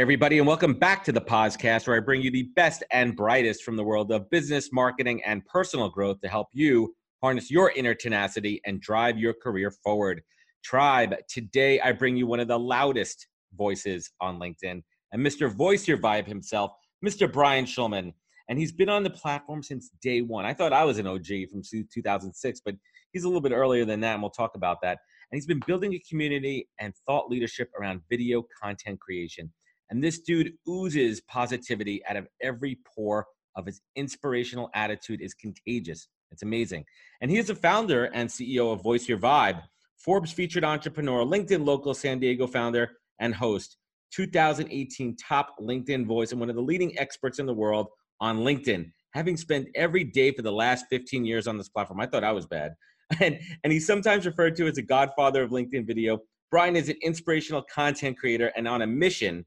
[0.00, 3.62] Everybody, and welcome back to the podcast where I bring you the best and brightest
[3.62, 7.94] from the world of business, marketing, and personal growth to help you harness your inner
[7.94, 10.22] tenacity and drive your career forward.
[10.64, 14.82] Tribe, today I bring you one of the loudest voices on LinkedIn
[15.12, 15.52] and Mr.
[15.52, 16.72] Voice Your Vibe himself,
[17.04, 17.30] Mr.
[17.30, 18.14] Brian Schulman.
[18.48, 20.46] And he's been on the platform since day one.
[20.46, 22.74] I thought I was an OG from 2006, but
[23.12, 24.96] he's a little bit earlier than that, and we'll talk about that.
[25.30, 29.52] And he's been building a community and thought leadership around video content creation.
[29.90, 33.26] And this dude oozes positivity out of every pore
[33.56, 36.08] of his inspirational attitude is contagious.
[36.30, 36.84] It's amazing.
[37.20, 39.62] And he is the founder and CEO of Voice Your Vibe,
[39.96, 43.76] Forbes featured entrepreneur, LinkedIn local San Diego founder and host,
[44.14, 47.88] 2018 top LinkedIn voice, and one of the leading experts in the world
[48.20, 52.00] on LinkedIn, having spent every day for the last 15 years on this platform.
[52.00, 52.74] I thought I was bad.
[53.20, 56.20] And, and he's sometimes referred to as a godfather of LinkedIn video.
[56.48, 59.44] Brian is an inspirational content creator and on a mission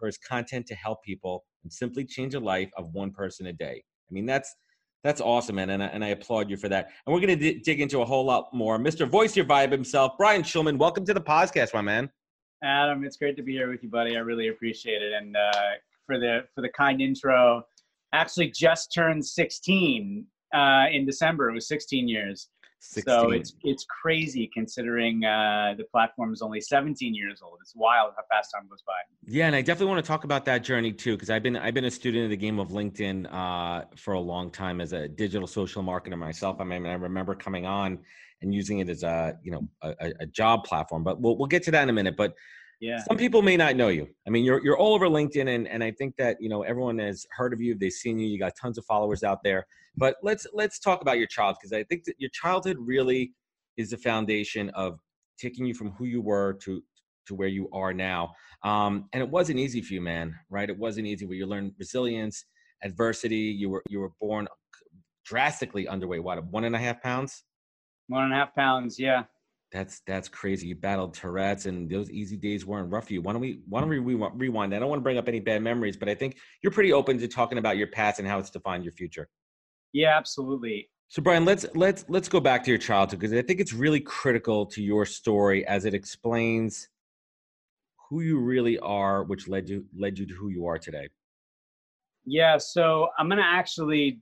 [0.00, 3.52] for his content to help people and simply change the life of one person a
[3.52, 3.84] day.
[4.10, 4.52] I mean, that's
[5.04, 6.90] that's awesome, man, and I, and I applaud you for that.
[7.06, 8.78] And we're going to d- dig into a whole lot more.
[8.78, 9.08] Mr.
[9.08, 12.10] Voice Your Vibe himself, Brian Schulman, welcome to the podcast, my man.
[12.62, 14.16] Adam, it's great to be here with you, buddy.
[14.16, 15.52] I really appreciate it, and uh,
[16.04, 17.62] for the for the kind intro.
[18.12, 21.48] Actually, just turned 16 uh, in December.
[21.48, 22.48] It was 16 years.
[22.82, 23.12] 16.
[23.12, 27.58] So it's it's crazy considering uh, the platform is only 17 years old.
[27.60, 28.94] It's wild how fast time goes by.
[29.26, 31.74] Yeah, and I definitely want to talk about that journey too, because I've been I've
[31.74, 35.08] been a student of the game of LinkedIn uh, for a long time as a
[35.08, 36.60] digital social marketer myself.
[36.60, 37.98] I mean, I remember coming on
[38.42, 41.62] and using it as a you know a, a job platform, but we'll we'll get
[41.64, 42.16] to that in a minute.
[42.16, 42.34] But
[42.80, 43.02] yeah.
[43.04, 44.08] Some people may not know you.
[44.26, 46.98] I mean, you're you're all over LinkedIn, and and I think that you know everyone
[46.98, 47.76] has heard of you.
[47.78, 48.26] They've seen you.
[48.26, 49.66] You got tons of followers out there.
[49.96, 53.32] But let's let's talk about your child because I think that your childhood really
[53.76, 54.98] is the foundation of
[55.38, 56.82] taking you from who you were to
[57.26, 58.32] to where you are now.
[58.64, 60.34] Um, and it wasn't easy for you, man.
[60.48, 60.70] Right?
[60.70, 61.26] It wasn't easy.
[61.26, 62.46] Where you learned resilience,
[62.82, 63.36] adversity.
[63.36, 64.48] You were you were born
[65.26, 66.22] drastically underweight.
[66.22, 67.44] What one and a half pounds?
[68.08, 68.98] One and a half pounds.
[68.98, 69.24] Yeah.
[69.72, 70.66] That's that's crazy.
[70.66, 73.22] You battled Tourette's, and those easy days weren't rough for you.
[73.22, 74.74] Why don't we why don't we rewind?
[74.74, 77.18] I don't want to bring up any bad memories, but I think you're pretty open
[77.18, 79.28] to talking about your past and how it's defined your future.
[79.92, 80.90] Yeah, absolutely.
[81.08, 84.00] So Brian, let's let's let's go back to your childhood because I think it's really
[84.00, 86.88] critical to your story as it explains
[88.08, 91.08] who you really are, which led you led you to who you are today.
[92.24, 94.20] Yeah, so I'm gonna actually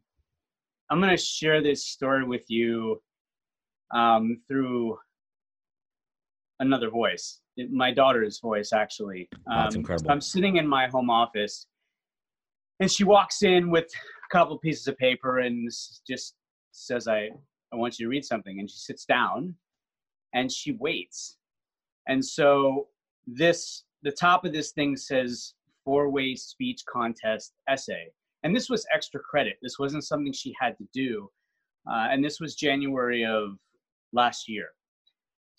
[0.90, 3.02] I'm gonna share this story with you
[3.94, 4.98] um, through
[6.60, 9.28] another voice, my daughter's voice, actually.
[9.50, 10.10] Um, That's incredible.
[10.10, 11.66] I'm sitting in my home office,
[12.80, 15.70] and she walks in with a couple pieces of paper and
[16.06, 16.34] just
[16.72, 17.30] says, "I,
[17.72, 19.54] I want you to read something." And she sits down,
[20.34, 21.36] and she waits.
[22.06, 22.88] And so
[23.26, 25.54] this, the top of this thing says
[25.84, 28.06] four-way speech contest essay,
[28.42, 29.56] and this was extra credit.
[29.62, 31.28] This wasn't something she had to do,
[31.90, 33.58] uh, and this was January of
[34.12, 34.68] last year.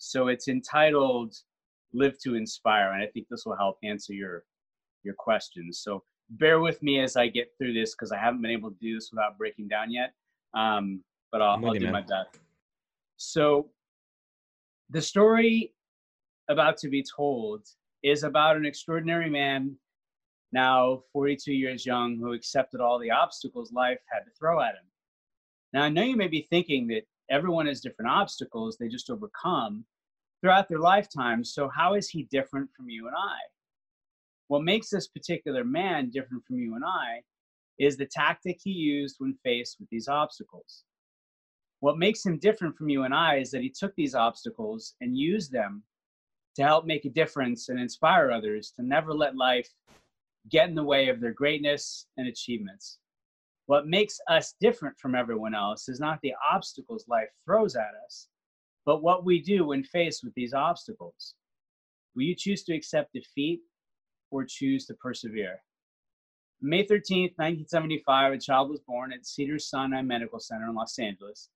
[0.02, 1.36] So it's entitled
[1.92, 4.44] Live to Inspire, and I think this will help answer your
[5.02, 5.80] your questions.
[5.84, 8.76] So bear with me as I get through this because I haven't been able to
[8.80, 10.14] do this without breaking down yet.
[10.54, 11.92] Um, but I'll, I'll do man.
[11.92, 12.38] my best.
[13.18, 13.68] So
[14.88, 15.74] the story
[16.48, 17.66] about to be told
[18.02, 19.76] is about an extraordinary man,
[20.50, 24.84] now 42 years young, who accepted all the obstacles life had to throw at him.
[25.74, 29.84] Now, I know you may be thinking that everyone has different obstacles they just overcome
[30.40, 31.44] throughout their lifetime.
[31.44, 33.38] So, how is he different from you and I?
[34.48, 37.22] What makes this particular man different from you and I
[37.80, 40.84] is the tactic he used when faced with these obstacles.
[41.80, 45.16] What makes him different from you and I is that he took these obstacles and
[45.16, 45.82] used them
[46.56, 49.68] to help make a difference and inspire others to never let life
[50.50, 52.98] get in the way of their greatness and achievements.
[53.64, 58.28] What makes us different from everyone else is not the obstacles life throws at us,
[58.86, 61.34] but what we do when faced with these obstacles.
[62.14, 63.60] Will you choose to accept defeat
[64.30, 65.60] or choose to persevere?
[66.62, 71.48] May 13th, 1975, a child was born at Cedars-Sinai Medical Center in Los Angeles.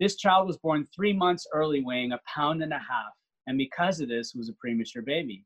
[0.00, 3.12] This child was born three months early, weighing a pound and a half,
[3.46, 5.44] and because of this, was a premature baby.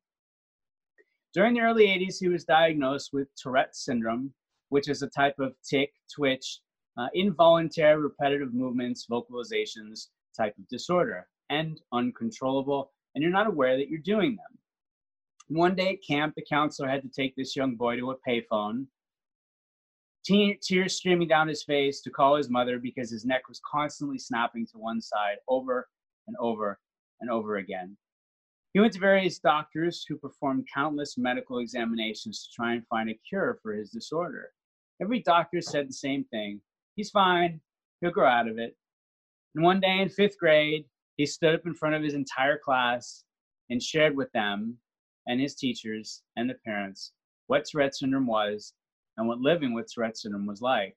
[1.35, 4.33] During the early 80s, he was diagnosed with Tourette syndrome,
[4.69, 6.61] which is a type of tic, twitch,
[6.99, 13.89] uh, involuntary repetitive movements, vocalizations type of disorder, and uncontrollable, and you're not aware that
[13.89, 14.59] you're doing them.
[15.49, 18.87] One day at camp, the counselor had to take this young boy to a payphone,
[20.25, 24.19] te- tears streaming down his face to call his mother because his neck was constantly
[24.19, 25.89] snapping to one side over
[26.27, 26.79] and over
[27.21, 27.97] and over again.
[28.73, 33.21] He went to various doctors who performed countless medical examinations to try and find a
[33.29, 34.51] cure for his disorder.
[35.01, 36.61] Every doctor said the same thing
[36.97, 37.61] he's fine,
[38.01, 38.77] he'll grow out of it.
[39.55, 40.85] And one day in fifth grade,
[41.17, 43.25] he stood up in front of his entire class
[43.71, 44.79] and shared with them
[45.27, 47.13] and his teachers and the parents
[47.47, 48.73] what Tourette syndrome was
[49.17, 50.97] and what living with Tourette syndrome was like.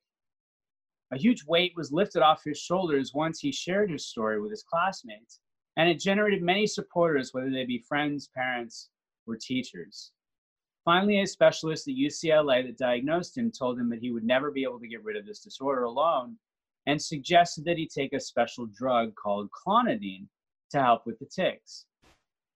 [1.11, 4.63] A huge weight was lifted off his shoulders once he shared his story with his
[4.63, 5.39] classmates,
[5.77, 8.89] and it generated many supporters, whether they be friends, parents,
[9.27, 10.11] or teachers.
[10.83, 14.63] Finally, a specialist at UCLA that diagnosed him told him that he would never be
[14.63, 16.37] able to get rid of this disorder alone
[16.87, 20.27] and suggested that he take a special drug called clonidine
[20.71, 21.85] to help with the tics.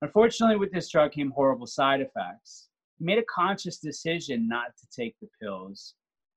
[0.01, 2.69] Unfortunately, with this drug came horrible side effects.
[2.97, 5.95] He made a conscious decision not to take the pills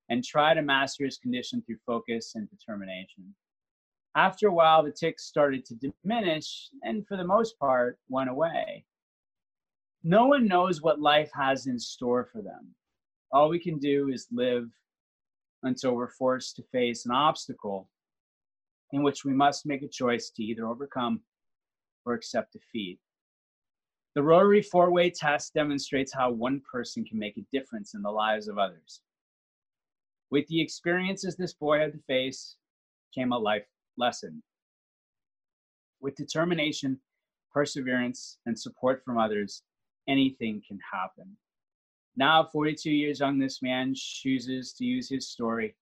[0.09, 3.33] and try to master his condition through focus and determination.
[4.15, 8.85] After a while, the tics started to diminish and, for the most part, went away.
[10.03, 12.75] No one knows what life has in store for them.
[13.31, 14.69] All we can do is live
[15.63, 17.89] until we're forced to face an obstacle
[18.91, 21.21] in which we must make a choice to either overcome
[22.05, 22.99] or accept defeat.
[24.15, 28.11] The rotary four way test demonstrates how one person can make a difference in the
[28.11, 29.01] lives of others.
[30.29, 32.57] With the experiences this boy had to face
[33.13, 33.65] came a life
[33.97, 34.43] lesson.
[36.01, 36.99] With determination,
[37.51, 39.63] perseverance, and support from others,
[40.07, 41.37] anything can happen.
[42.15, 45.75] Now, 42 years young, this man chooses to use his story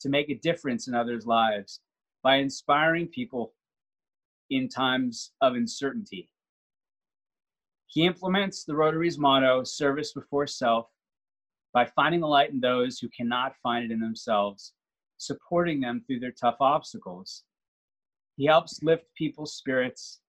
[0.00, 1.80] to make a difference in others' lives
[2.22, 3.54] by inspiring people
[4.50, 6.28] in times of uncertainty.
[7.86, 10.88] He implements the Rotary's motto, service before self,
[11.72, 14.72] by finding the light in those who cannot find it in themselves,
[15.18, 17.44] supporting them through their tough obstacles.
[18.36, 20.20] He helps lift people's spirits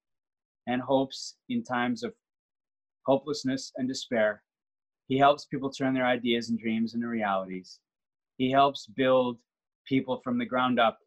[0.68, 2.14] and hopes in times of
[3.06, 4.44] hopelessness and despair.
[5.08, 7.80] He helps people turn their ideas and dreams into realities.
[8.38, 9.40] He helps build
[9.86, 11.00] people from the ground up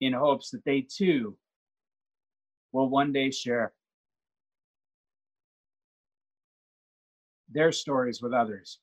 [0.00, 1.36] in hopes that they too
[2.72, 3.72] will one day share
[7.50, 8.78] their stories with others.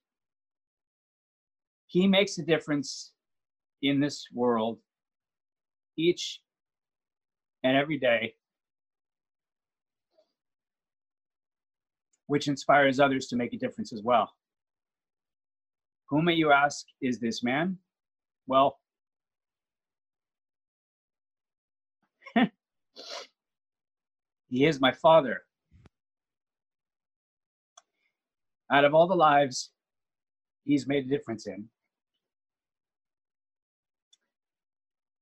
[1.88, 3.14] He makes a difference
[3.82, 4.80] in this world
[5.98, 6.42] each
[7.64, 8.36] and every day,
[12.28, 14.32] which inspires others to make a difference as well.
[16.10, 17.78] Whom, may you ask, is this man?
[18.48, 18.80] Well,
[24.50, 25.42] he is my father.
[28.72, 29.72] out of all the lives
[30.64, 31.70] he's made a difference in,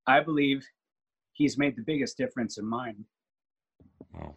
[0.07, 0.65] I believe
[1.33, 3.05] he's made the biggest difference in mine.
[4.13, 4.35] Wow.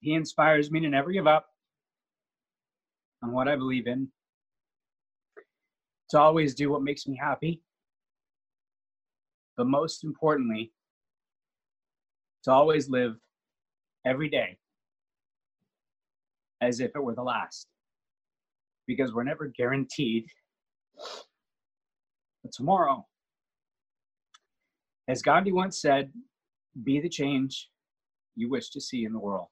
[0.00, 1.46] He inspires me to never give up
[3.22, 4.08] on what I believe in,
[6.10, 7.62] to always do what makes me happy,
[9.56, 10.72] but most importantly,
[12.44, 13.16] to always live
[14.06, 14.58] every day
[16.60, 17.66] as if it were the last.
[18.86, 20.26] Because we're never guaranteed
[22.52, 23.06] tomorrow.
[25.08, 26.12] As Gandhi once said,
[26.84, 27.68] be the change
[28.36, 29.48] you wish to see in the world.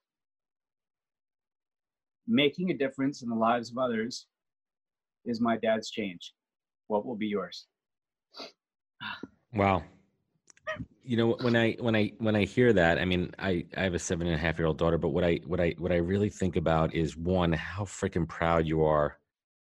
[2.29, 4.27] Making a difference in the lives of others
[5.25, 6.33] is my dad's change.
[6.89, 7.67] What will be yours?
[9.55, 9.83] Wow
[11.07, 13.95] you know when i when i when i hear that i mean i i have
[13.95, 15.97] a seven and a half year old daughter but what i what i what i
[15.97, 19.17] really think about is one how freaking proud you are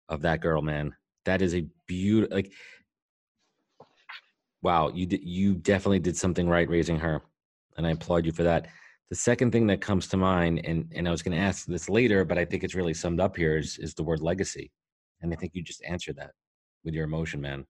[0.09, 0.93] of that girl man
[1.25, 2.51] that is a beautiful like
[4.61, 7.21] wow you did you definitely did something right raising her
[7.77, 8.67] and i applaud you for that
[9.09, 11.89] the second thing that comes to mind and and i was going to ask this
[11.89, 14.71] later but i think it's really summed up here is is the word legacy
[15.21, 16.31] and i think you just answered that
[16.83, 17.65] with your emotion man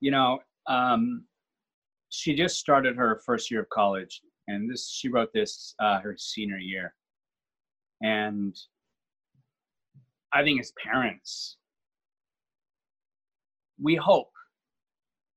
[0.00, 1.24] you know um,
[2.10, 6.16] she just started her first year of college, and this she wrote this uh, her
[6.18, 6.94] senior year,
[8.02, 8.56] and
[10.32, 11.56] I think as parents,
[13.80, 14.30] we hope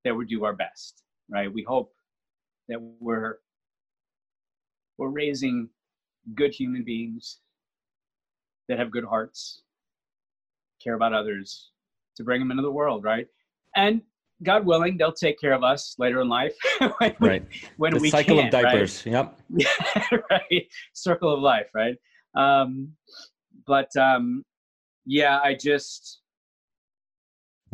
[0.03, 1.51] that we do our best, right?
[1.51, 1.93] We hope
[2.69, 3.37] that we're
[4.97, 5.69] we're raising
[6.35, 7.39] good human beings
[8.69, 9.63] that have good hearts,
[10.83, 11.71] care about others,
[12.15, 13.27] to bring them into the world, right?
[13.75, 14.01] And
[14.43, 16.55] God willing, they'll take care of us later in life.
[16.79, 17.19] when right.
[17.19, 17.43] We,
[17.77, 19.05] when the we cycle of diapers.
[19.05, 19.29] Right?
[19.51, 20.21] Yep.
[20.29, 20.67] right.
[20.93, 21.67] Circle of life.
[21.73, 21.95] Right.
[22.35, 22.89] Um,
[23.65, 24.43] but um,
[25.05, 26.21] yeah, I just.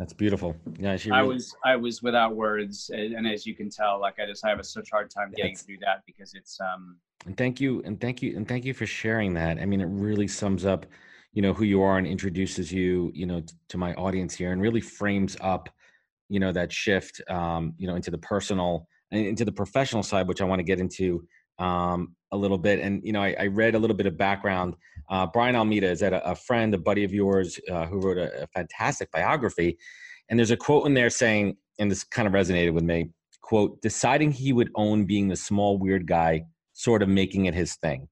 [0.00, 0.56] That's beautiful.
[0.78, 1.12] Yeah, really...
[1.12, 4.58] I was I was without words, and as you can tell, like I just have
[4.58, 6.58] a such hard time getting through that because it's.
[6.58, 9.58] um And thank you, and thank you, and thank you for sharing that.
[9.58, 10.86] I mean, it really sums up,
[11.34, 14.52] you know, who you are and introduces you, you know, t- to my audience here,
[14.52, 15.68] and really frames up
[16.30, 20.28] you know that shift um, you know into the personal and into the professional side
[20.28, 21.26] which i want to get into
[21.60, 24.74] um, a little bit and you know I, I, read a little bit of background.
[25.08, 28.18] Uh, brian almeida is that a, a, friend a buddy of yours uh, who wrote
[28.18, 29.76] a, a, fantastic biography
[30.28, 33.10] and there's a quote in there saying and this kind of resonated with me
[33.42, 37.74] quote deciding he would own being the small weird guy sort of making it his
[37.74, 38.08] thing.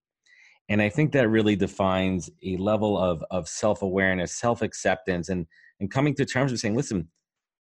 [0.69, 5.47] And i think that really defines a level of of self-awareness self-acceptance and
[5.81, 7.09] and coming to terms with saying listen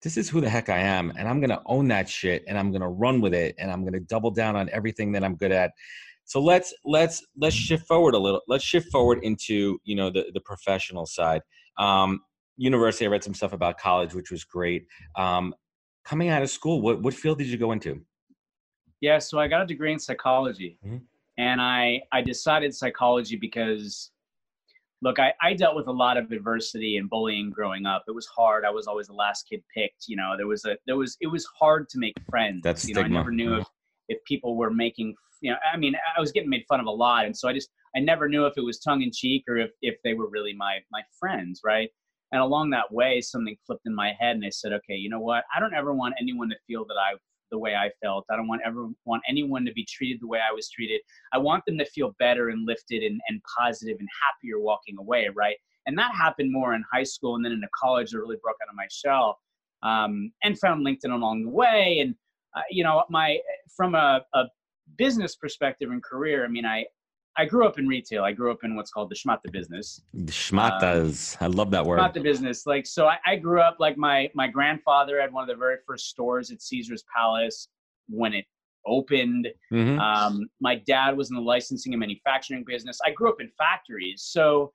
[0.03, 2.73] this is who the heck I am, and I'm gonna own that shit, and I'm
[2.73, 5.73] gonna run with it, and I'm gonna double down on everything that I'm good at.
[6.25, 8.41] So let's let's let's shift forward a little.
[8.49, 11.43] Let's shift forward into you know the the professional side.
[11.79, 12.21] Um,
[12.57, 14.87] university, I read some stuff about college, which was great.
[15.17, 15.55] Um,
[16.05, 18.05] coming out of school, what what field did you go into?
[19.01, 20.99] Yeah, so I got a degree in psychology, mm-hmm.
[21.39, 24.11] and I I decided psychology because
[25.03, 28.05] look, I, I dealt with a lot of adversity and bullying growing up.
[28.09, 28.65] It was hard.
[28.65, 30.05] I was always the last kid picked.
[30.07, 32.63] You know, there was a there was it was hard to make friends.
[32.63, 33.67] That's you know, I never knew if
[34.09, 35.57] if people were making you know.
[35.73, 38.01] I mean, I was getting made fun of a lot, and so I just I
[38.01, 40.79] never knew if it was tongue in cheek or if if they were really my
[40.91, 41.91] my friends, right?
[42.31, 45.21] And along that way, something flipped in my head, and I said, okay, you know
[45.21, 45.45] what?
[45.55, 47.17] I don't ever want anyone to feel that I
[47.53, 48.25] the way I felt.
[48.31, 51.01] I don't want ever want anyone to be treated the way I was treated.
[51.33, 55.29] I want them to feel better and lifted and, and positive and happier walking away,
[55.35, 55.57] right?
[55.87, 58.15] And that happened more in high school and then into college.
[58.15, 59.39] I really broke out of my shell
[59.83, 61.99] um, and found LinkedIn along the way.
[62.01, 62.15] And
[62.57, 63.39] uh, you know, my
[63.77, 64.45] from a, a
[64.97, 66.87] business perspective and career, I mean, I
[67.37, 68.25] I grew up in retail.
[68.25, 70.03] I grew up in what's called the schmata business.
[70.13, 71.41] The schmatas.
[71.41, 71.99] Um, I love that word.
[72.01, 72.67] Schmata business.
[72.67, 75.77] Like, so I, I, grew up like my, my grandfather had one of the very
[75.87, 77.69] first stores at Caesar's Palace
[78.09, 78.45] when it
[78.87, 79.49] opened.
[79.73, 79.99] Mm-hmm.
[79.99, 82.99] Um, my dad was in the licensing and manufacturing business.
[83.05, 84.25] I grew up in factories.
[84.27, 84.73] So,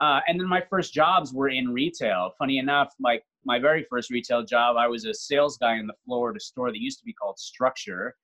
[0.00, 2.32] uh, and then my first jobs were in retail.
[2.38, 5.94] Funny enough, like my very first retail job, I was a sales guy in the
[6.06, 8.14] floor Florida store that used to be called Structure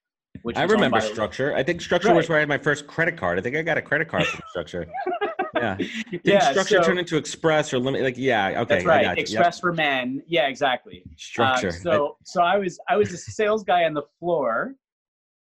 [0.44, 1.54] which I remember Structure.
[1.54, 2.16] I think Structure right.
[2.16, 3.38] was where I had my first credit card.
[3.38, 4.86] I think I got a credit card from Structure.
[5.56, 5.74] yeah.
[5.76, 8.02] Did yeah, Structure so, turn into Express or limit?
[8.02, 8.74] Like, yeah, okay.
[8.74, 9.16] That's right.
[9.16, 9.60] Express yep.
[9.62, 10.22] for men.
[10.26, 11.02] Yeah, exactly.
[11.16, 11.68] Structure.
[11.68, 14.74] Uh, so, I, so I was I was a sales guy on the floor,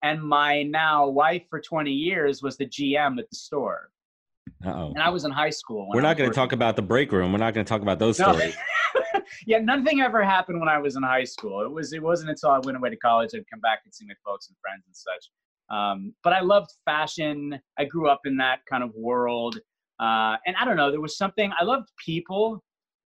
[0.04, 3.90] and my now wife for 20 years was the GM at the store.
[4.64, 4.90] Uh-oh.
[4.90, 5.88] And I was in high school.
[5.92, 7.32] We're not going to talk about the break room.
[7.32, 8.32] We're not going to talk about those no.
[8.32, 8.56] stories.
[9.46, 11.62] yeah, nothing ever happened when I was in high school.
[11.62, 14.06] It was it wasn't until I went away to college I'd come back and see
[14.06, 15.30] my folks and friends and such.
[15.70, 17.58] Um, but I loved fashion.
[17.78, 19.58] I grew up in that kind of world,
[20.00, 20.90] uh, and I don't know.
[20.90, 22.62] There was something I loved people,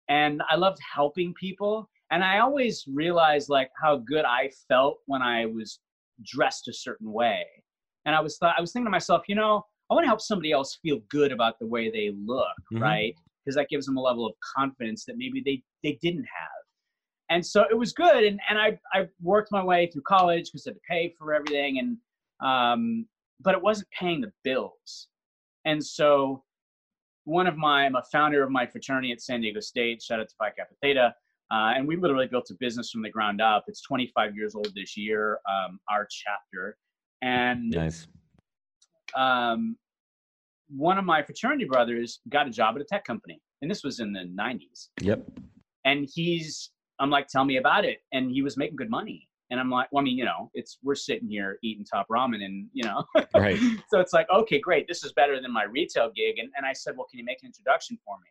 [0.09, 1.89] and I loved helping people.
[2.11, 5.79] And I always realized like how good I felt when I was
[6.23, 7.45] dressed a certain way.
[8.05, 10.21] And I was th- I was thinking to myself, you know, I want to help
[10.21, 12.81] somebody else feel good about the way they look, mm-hmm.
[12.81, 13.15] right?
[13.45, 16.49] Because that gives them a level of confidence that maybe they they didn't have.
[17.29, 20.67] And so it was good, and and I I worked my way through college because
[20.67, 21.97] I had to pay for everything, and
[22.47, 23.07] um,
[23.41, 25.07] but it wasn't paying the bills.
[25.65, 26.43] And so
[27.25, 30.01] one of my I'm a founder of my fraternity at San Diego State.
[30.01, 31.13] Shout out to Phi Kappa Theta.
[31.51, 33.65] Uh, and we literally built a business from the ground up.
[33.67, 36.75] It's 25 years old this year, um, our chapter.
[37.21, 38.07] And nice.
[39.15, 39.77] Um,
[40.69, 43.99] one of my fraternity brothers got a job at a tech company, and this was
[43.99, 44.89] in the 90s.
[45.01, 45.27] Yep.
[45.85, 47.99] And he's, I'm like, tell me about it.
[48.11, 49.27] And he was making good money.
[49.51, 52.43] And I'm like, well, I mean, you know, it's we're sitting here eating top ramen,
[52.43, 53.03] and you know,
[53.35, 53.59] right.
[53.89, 56.39] so it's like, okay, great, this is better than my retail gig.
[56.39, 58.29] And and I said, well, can you make an introduction for me?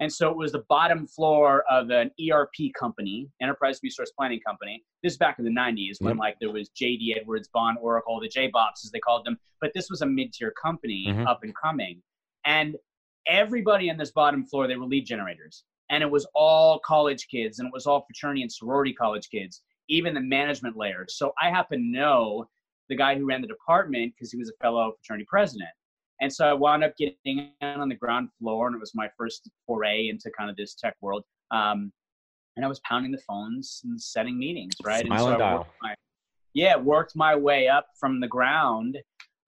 [0.00, 4.82] And so it was the bottom floor of an ERP company, enterprise resource planning company.
[5.02, 8.28] This is back in the 90s when like there was JD Edwards, Baan, Oracle, the
[8.28, 9.38] JBOPS as they called them.
[9.60, 11.26] But this was a mid-tier company mm-hmm.
[11.26, 12.02] up and coming.
[12.44, 12.76] And
[13.26, 15.64] everybody on this bottom floor, they were lead generators.
[15.90, 19.62] And it was all college kids and it was all fraternity and sorority college kids,
[19.88, 21.16] even the management layers.
[21.16, 22.48] So I happen to know
[22.88, 25.70] the guy who ran the department because he was a fellow fraternity president.
[26.20, 29.50] And so I wound up getting on the ground floor, and it was my first
[29.66, 31.24] foray into kind of this tech world.
[31.50, 31.92] Um,
[32.56, 35.04] and I was pounding the phones and setting meetings, right?
[35.04, 35.66] Smile and so dial.
[35.82, 35.94] My,
[36.54, 38.96] yeah, worked my way up from the ground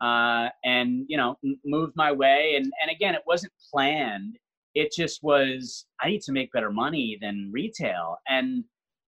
[0.00, 2.54] uh, and you know moved my way.
[2.56, 4.36] And and again, it wasn't planned.
[4.74, 8.16] It just was I need to make better money than retail.
[8.28, 8.64] And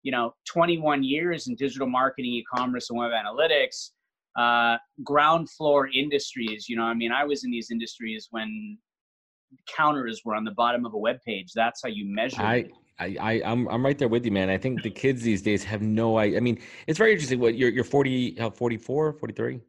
[0.04, 3.92] you know, 21 years in digital marketing, e-commerce, and web analytics.
[4.38, 6.70] Uh, ground floor industries.
[6.70, 8.78] You know, I mean, I was in these industries when
[9.68, 11.52] counters were on the bottom of a web page.
[11.56, 12.42] That's how you measure.
[12.42, 12.66] I,
[13.00, 14.50] I, I, I'm, I'm right there with you, man.
[14.50, 17.40] I think the kids these days have no I, I mean, it's very interesting.
[17.40, 19.60] What you're, you're 40, 44, 43?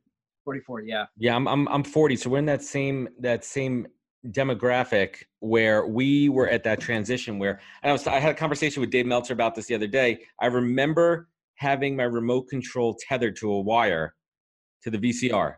[0.44, 1.06] 44, yeah.
[1.16, 2.16] Yeah, I'm, I'm, I'm 40.
[2.16, 3.86] So we're in that same, that same
[4.28, 8.90] demographic where we were at that transition where I was, I had a conversation with
[8.90, 10.20] Dave Meltzer about this the other day.
[10.40, 14.14] I remember having my remote control tethered to a wire
[14.82, 15.54] to the VCR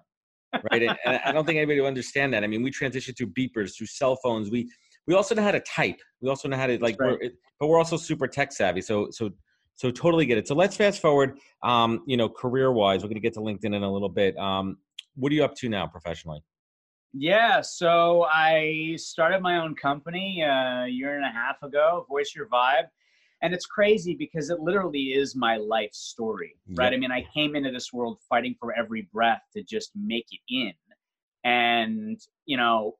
[0.70, 0.82] right?
[0.82, 2.44] and, and, I don't think anybody will understand that.
[2.44, 4.50] I mean, we transitioned through beepers, through cell phones.
[4.50, 4.70] We
[5.06, 5.98] we also know how to type.
[6.20, 7.18] We also know how to like, right.
[7.20, 8.80] we're, but we're also super tech savvy.
[8.80, 9.30] So so
[9.74, 10.46] so totally get it.
[10.46, 11.38] So let's fast forward.
[11.62, 14.36] Um, you know, career wise, we're going to get to LinkedIn in a little bit.
[14.36, 14.76] Um,
[15.14, 16.42] what are you up to now professionally?
[17.12, 22.34] Yeah, so I started my own company uh, a year and a half ago, Voice
[22.36, 22.84] Your Vibe
[23.42, 26.92] and it's crazy because it literally is my life story right?
[26.92, 26.92] Yep.
[26.92, 30.40] i mean i came into this world fighting for every breath to just make it
[30.48, 30.72] in.
[31.44, 32.96] And you know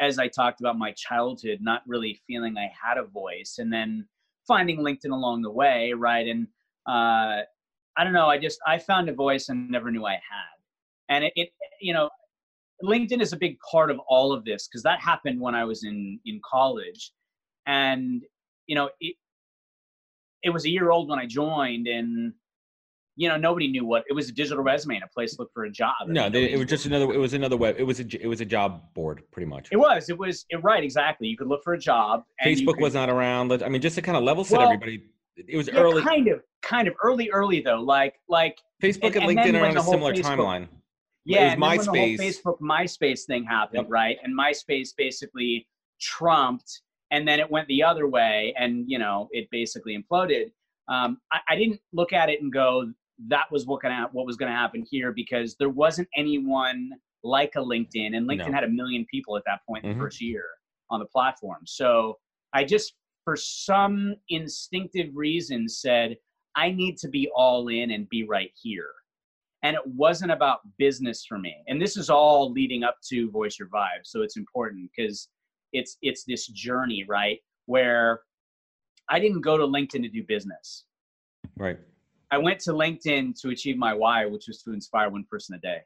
[0.00, 4.06] as i talked about my childhood not really feeling i had a voice and then
[4.46, 6.26] finding linkedin along the way right?
[6.26, 6.46] And
[6.88, 7.42] uh,
[7.96, 10.56] i don't know i just i found a voice and never knew i had.
[11.10, 11.50] And it, it
[11.80, 12.10] you know
[12.84, 15.84] linkedin is a big part of all of this because that happened when i was
[15.84, 17.12] in in college.
[17.66, 18.22] And
[18.66, 19.16] you know it,
[20.42, 22.32] it was a year old when I joined, and
[23.16, 24.28] you know nobody knew what it was.
[24.28, 25.94] A digital resume and a place to look for a job.
[26.06, 27.12] No, they, it was just another.
[27.12, 27.76] It was another web.
[27.78, 28.22] It was a.
[28.22, 29.68] It was a job board, pretty much.
[29.70, 30.08] It was.
[30.08, 30.44] It was.
[30.50, 30.82] It, right.
[30.82, 31.28] Exactly.
[31.28, 32.24] You could look for a job.
[32.44, 33.52] Facebook could, was not around.
[33.62, 35.02] I mean, just to kind of level set well, everybody.
[35.36, 36.02] It was yeah, early.
[36.02, 36.42] Kind of.
[36.62, 37.30] Kind of early.
[37.30, 37.80] Early though.
[37.80, 38.58] Like like.
[38.82, 40.68] Facebook and, and LinkedIn are on a similar Facebook, timeline.
[41.24, 42.18] Yeah, it was MySpace.
[42.18, 43.90] Facebook MySpace thing happened, yep.
[43.90, 44.16] right?
[44.22, 45.66] And MySpace basically
[46.00, 46.80] trumped
[47.10, 50.50] and then it went the other way and you know it basically imploded
[50.88, 52.90] um, I, I, didn't look at it and go,
[53.28, 56.90] that was what, gonna, what was going to happen here because there wasn't anyone
[57.22, 58.52] like a LinkedIn, and LinkedIn no.
[58.52, 59.98] had a million people at that point mm-hmm.
[59.98, 60.44] the first year
[60.90, 61.60] on the platform.
[61.66, 62.16] So
[62.54, 66.16] I just, for some instinctive reason, said,
[66.56, 68.90] I need to be all in and be right here.
[69.62, 71.56] And it wasn't about business for me.
[71.66, 74.04] And this is all leading up to Voice Your Vibe.
[74.04, 75.28] So it's important because
[75.72, 77.38] it's it's this journey, right?
[77.66, 78.20] Where
[79.08, 80.84] I didn't go to LinkedIn to do business.
[81.56, 81.78] Right.
[82.30, 85.58] I went to LinkedIn to achieve my why, which was to inspire one person a
[85.58, 85.78] day.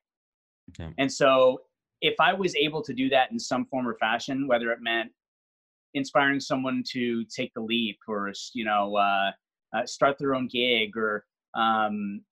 [0.78, 0.90] Yeah.
[0.98, 1.62] And so
[2.00, 5.10] if I was able to do that in some form or fashion, whether it meant
[5.94, 9.30] inspiring someone to take the leap or, you know, uh,
[9.74, 12.22] uh, start their own gig or, um,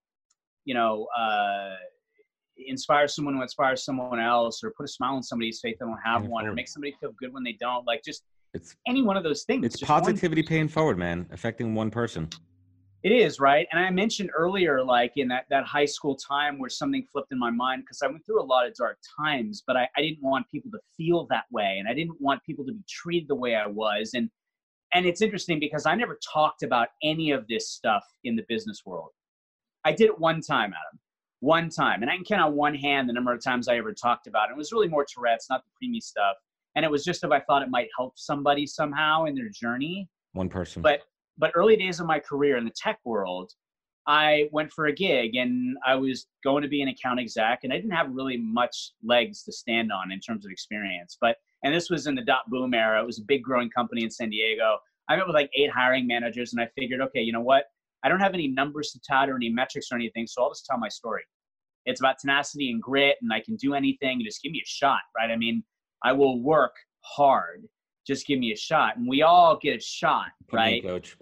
[0.65, 1.77] you know, uh,
[2.67, 5.99] inspire someone who inspires someone else or put a smile on somebody's face that don't
[6.05, 9.17] have one or make somebody feel good when they don't like just it's any one
[9.17, 9.65] of those things.
[9.65, 12.29] It's positivity paying forward, man, affecting one person.
[13.03, 16.69] It is right, and I mentioned earlier, like in that that high school time where
[16.69, 19.77] something flipped in my mind because I went through a lot of dark times, but
[19.77, 22.73] I, I didn't want people to feel that way, and I didn't want people to
[22.73, 24.29] be treated the way I was, and
[24.93, 28.83] and it's interesting because I never talked about any of this stuff in the business
[28.85, 29.11] world.
[29.85, 31.01] I did it one time, Adam,
[31.41, 33.93] one time, and I can count on one hand the number of times I ever
[33.93, 34.53] talked about it.
[34.53, 36.37] It was really more Tourette's, not the preemie stuff
[36.77, 40.09] and it was just if I thought it might help somebody somehow in their journey.
[40.33, 40.83] One person.
[40.83, 41.03] But
[41.39, 43.53] but early days of my career in the tech world,
[44.07, 47.73] I went for a gig and I was going to be an account exec and
[47.73, 51.17] I didn't have really much legs to stand on in terms of experience.
[51.21, 53.03] But and this was in the dot boom era.
[53.03, 54.79] It was a big growing company in San Diego.
[55.09, 57.65] I met with like eight hiring managers and I figured, okay, you know what?
[58.03, 60.67] I don't have any numbers to tout or any metrics or anything, so I'll just
[60.67, 61.23] tell my story.
[61.87, 64.23] It's about tenacity and grit, and I can do anything.
[64.25, 65.31] Just give me a shot, right?
[65.31, 65.63] I mean,
[66.03, 67.65] I will work hard.
[68.07, 68.97] Just give me a shot.
[68.97, 70.83] And we all get a shot, right?
[70.83, 71.17] coach.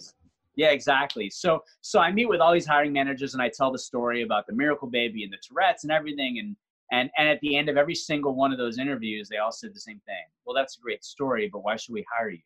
[0.57, 1.31] Yeah, exactly.
[1.31, 4.47] So so I meet with all these hiring managers and I tell the story about
[4.49, 6.57] the miracle baby and the Tourette's and everything and
[6.91, 9.73] and and at the end of every single one of those interviews they all said
[9.73, 10.25] the same thing.
[10.45, 12.41] Well, that's a great story, but why should we hire you?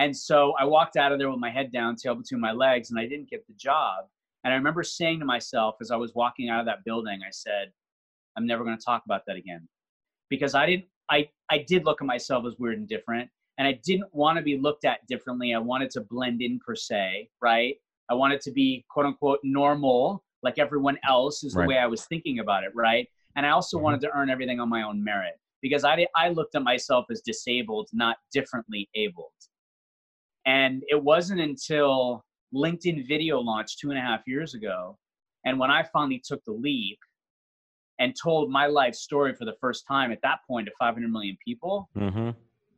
[0.00, 2.90] And so I walked out of there with my head down, tail between my legs,
[2.90, 4.06] and I didn't get the job.
[4.42, 7.30] And I remember saying to myself as I was walking out of that building, I
[7.30, 7.70] said,
[8.36, 9.68] I'm never going to talk about that again
[10.30, 13.78] because I didn't I I did look at myself as weird and different and I
[13.84, 15.52] didn't want to be looked at differently.
[15.52, 17.74] I wanted to blend in per se, right?
[18.08, 21.68] I wanted to be quote unquote normal like everyone else is the right.
[21.68, 23.06] way I was thinking about it, right?
[23.36, 23.84] And I also mm-hmm.
[23.84, 27.20] wanted to earn everything on my own merit because I I looked at myself as
[27.20, 29.32] disabled, not differently abled.
[30.50, 34.98] And it wasn't until LinkedIn video launched two and a half years ago,
[35.44, 36.98] and when I finally took the leap
[38.00, 41.36] and told my life story for the first time at that point to 500 million
[41.46, 42.30] people, Mm-hmm.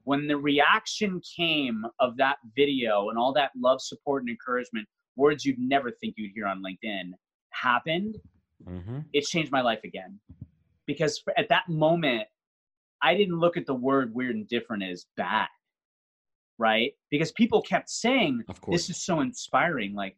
[0.05, 5.45] when the reaction came of that video and all that love, support, and encouragement, words
[5.47, 7.13] you'd never think you'd hear on LinkedIn,
[7.51, 8.17] happened,
[8.69, 8.99] Mm-hmm.
[9.15, 10.21] it changed my life again.
[10.87, 12.25] Because at that moment,
[13.03, 15.49] I didn't look at the word weird and different as bad,
[16.59, 16.93] right?
[17.11, 18.87] Because people kept saying, Of course.
[18.87, 19.95] this is so inspiring.
[19.95, 20.17] Like,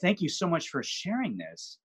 [0.00, 1.78] thank you so much for sharing this.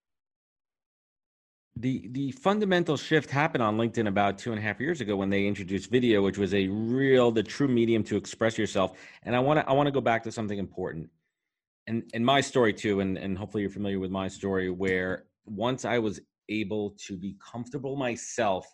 [1.75, 5.29] the the fundamental shift happened on LinkedIn about two and a half years ago when
[5.29, 8.97] they introduced video, which was a real, the true medium to express yourself.
[9.23, 11.09] And I want to I want to go back to something important,
[11.87, 15.83] and and my story too, and and hopefully you're familiar with my story, where once
[15.85, 18.67] I was able to be comfortable myself,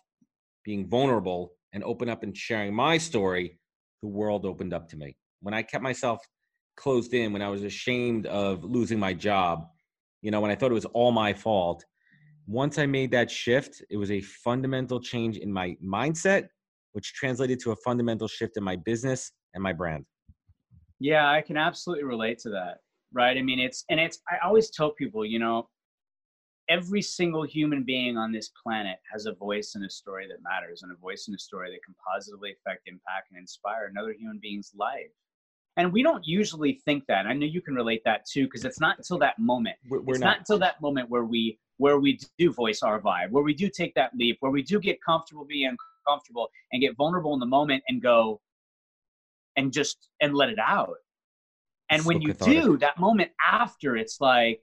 [0.64, 3.59] being vulnerable and open up and sharing my story,
[4.02, 5.16] the world opened up to me.
[5.40, 6.20] When I kept myself
[6.76, 9.66] closed in, when I was ashamed of losing my job,
[10.22, 11.84] you know, when I thought it was all my fault
[12.50, 16.48] once I made that shift, it was a fundamental change in my mindset,
[16.92, 20.04] which translated to a fundamental shift in my business and my brand.
[20.98, 22.78] Yeah, I can absolutely relate to that.
[23.12, 23.36] Right.
[23.36, 25.68] I mean, it's, and it's, I always tell people, you know,
[26.70, 30.82] every single human being on this planet has a voice and a story that matters
[30.82, 34.38] and a voice and a story that can positively affect, impact, and inspire another human
[34.40, 35.10] being's life.
[35.76, 37.26] And we don't usually think that.
[37.26, 39.76] I know you can relate that too, because it's not until that moment.
[39.88, 40.38] We're, we're it's not.
[40.38, 43.94] until that moment where we where we do voice our vibe, where we do take
[43.94, 45.74] that leap, where we do get comfortable being
[46.06, 48.40] uncomfortable and get vulnerable in the moment and go
[49.56, 50.96] and just and let it out.
[51.88, 52.62] And So when you cathartic.
[52.62, 54.62] do that moment after, it's like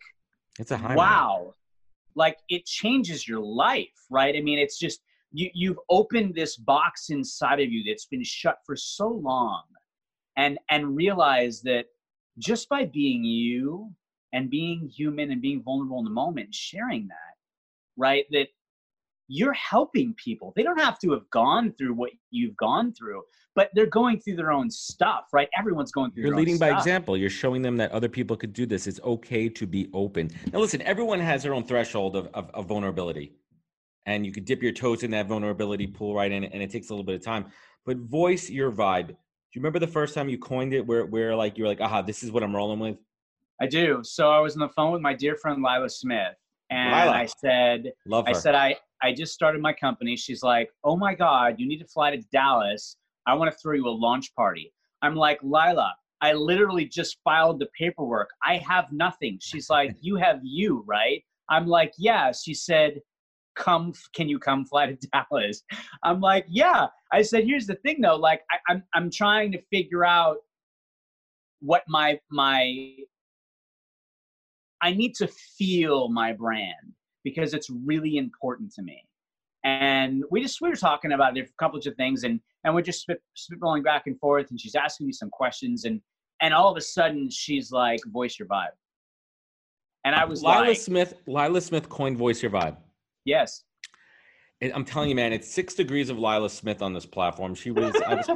[0.60, 0.96] it's a high.
[0.96, 1.54] wow
[2.18, 4.36] like it changes your life right?
[4.36, 5.02] I mean it's just
[5.32, 9.64] you you've opened this box inside of you that's been shut for so long
[10.36, 11.86] and and realize that
[12.40, 13.92] just by being you
[14.34, 17.36] and being human and being vulnerable in the moment sharing that
[17.98, 18.48] right that
[19.28, 23.22] you're helping people they don't have to have gone through what you've gone through
[23.58, 26.60] but they're going through their own stuff right everyone's going through You're their own leading
[26.60, 26.80] by stuff.
[26.80, 27.18] example.
[27.18, 28.86] You're showing them that other people could do this.
[28.86, 30.30] It's okay to be open.
[30.54, 33.34] Now, listen, everyone has their own threshold of, of, of vulnerability.
[34.06, 36.90] And you could dip your toes in that vulnerability pool right in, and it takes
[36.90, 37.46] a little bit of time.
[37.86, 39.08] But voice your vibe.
[39.08, 39.14] Do
[39.54, 42.04] you remember the first time you coined it where, where like you were like, aha,
[42.04, 42.98] this is what I'm rolling with?
[43.60, 44.02] I do.
[44.04, 46.36] So I was on the phone with my dear friend Lila Smith,
[46.70, 47.12] and Lila.
[47.12, 48.30] I said, Love her.
[48.30, 50.16] I said, I, I just started my company.
[50.16, 52.98] She's like, Oh my God, you need to fly to Dallas.
[53.26, 54.74] I want to throw you a launch party.
[55.02, 58.30] I'm like, Lila, I literally just filed the paperwork.
[58.44, 59.38] I have nothing.
[59.42, 61.24] She's like, You have you, right?
[61.50, 62.32] I'm like, Yeah.
[62.32, 63.02] She said,
[63.56, 64.98] Come, can you come fly to
[65.32, 65.64] Dallas?
[66.04, 66.88] I'm like, Yeah.
[67.12, 70.38] I said, Here's the thing though, like I, I'm I'm trying to figure out
[71.60, 72.96] what my my
[74.82, 76.94] I need to feel my brand
[77.28, 79.04] because it's really important to me.
[79.66, 83.02] And we just we were talking about a couple of things, and and we're just
[83.02, 86.00] spit, spitballing back and forth, and she's asking me some questions, and
[86.42, 88.78] and all of a sudden she's like, "Voice your vibe,"
[90.06, 92.78] and I was Lila like, Smith, Lila Smith coined voice your vibe.
[93.26, 93.66] "Yes,
[94.62, 97.54] And I'm telling you, man, it's six degrees of Lila Smith on this platform.
[97.54, 98.30] She was, I was,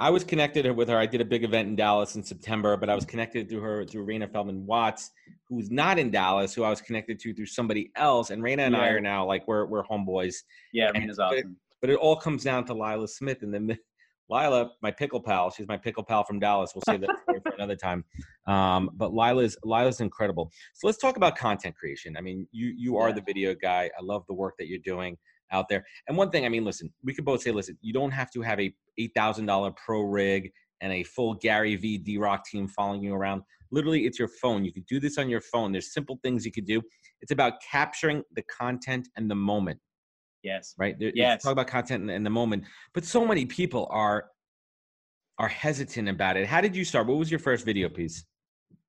[0.00, 0.98] I was connected with her.
[0.98, 3.84] I did a big event in Dallas in September, but I was connected through her
[3.84, 5.10] through Raina Feldman Watts,
[5.48, 8.30] who's not in Dallas, who I was connected to through somebody else.
[8.30, 10.34] And Raina and I are now like we're we're homeboys.
[10.72, 13.52] yeah, And- Rena's but it- awesome." But it all comes down to Lila Smith, and
[13.52, 13.76] then
[14.30, 15.50] Lila, my pickle pal.
[15.50, 16.72] She's my pickle pal from Dallas.
[16.74, 18.04] We'll save that for another time.
[18.46, 20.50] Um, but Lila's Lila's incredible.
[20.72, 22.16] So let's talk about content creation.
[22.16, 23.16] I mean, you you are Yeah.
[23.16, 23.90] the video guy.
[23.98, 25.18] I love the work that you're doing
[25.52, 25.84] out there.
[26.08, 28.42] And one thing, I mean, listen, we could both say, listen, you don't have to
[28.42, 32.68] have a eight thousand dollar pro rig and a full Gary V D Rock team
[32.68, 33.42] following you around.
[33.70, 34.64] Literally, it's your phone.
[34.64, 35.72] You could do this on your phone.
[35.72, 36.82] There's simple things you could do.
[37.20, 39.80] It's about capturing the content and the moment
[40.42, 40.96] Yes, right?
[40.98, 41.42] There- Yes.
[41.42, 44.26] Talk about content in the moment, but so many people are
[45.38, 46.46] are hesitant about it.
[46.46, 47.08] How did you start?
[47.08, 48.24] What was your first video piece?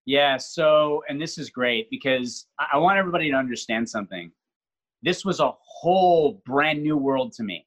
[0.06, 0.38] yeah.
[0.38, 4.32] So, and this is great because I want everybody to understand something.
[5.06, 7.66] This was a whole brand new world to me.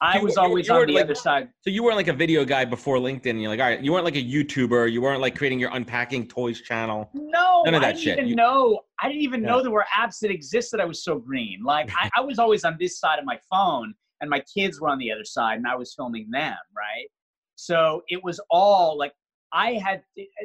[0.00, 1.50] I You was were- you- always you on the like- other side.
[1.60, 3.40] So you weren't like a video guy before LinkedIn.
[3.40, 4.90] You're like, all right, you weren't like a YouTuber.
[4.90, 7.10] You weren't like creating your unpacking toys channel.
[7.14, 8.18] No, None of I didn't shit.
[8.18, 8.80] even know.
[9.00, 9.48] I didn't even Yeah.
[9.50, 10.80] know there were apps that existed.
[10.80, 11.62] I was so green.
[11.62, 14.88] Like I, I was always on this side of my phone, and my kids were
[14.88, 16.56] on the other side, and I was filming them.
[16.76, 17.08] Right.
[17.54, 19.12] So it was all like
[19.52, 20.02] I had.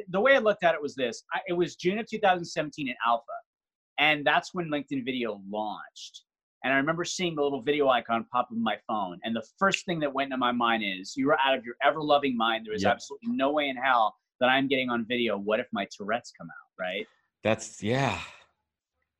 [0.08, 2.94] The way I looked at it was this: I, it was June of 2017 in
[3.06, 3.24] Alpha,
[4.02, 6.22] and that's when LinkedIn Video launched.
[6.64, 9.46] And I remember seeing the little video icon pop up on my phone, and the
[9.58, 12.66] first thing that went into my mind is, "You are out of your ever-loving mind.
[12.66, 12.92] There is Yep.
[12.94, 15.38] absolutely no way in hell that I'm getting on video.
[15.38, 17.06] What if my Tourette's come out?" Right
[17.42, 18.18] That's yeah.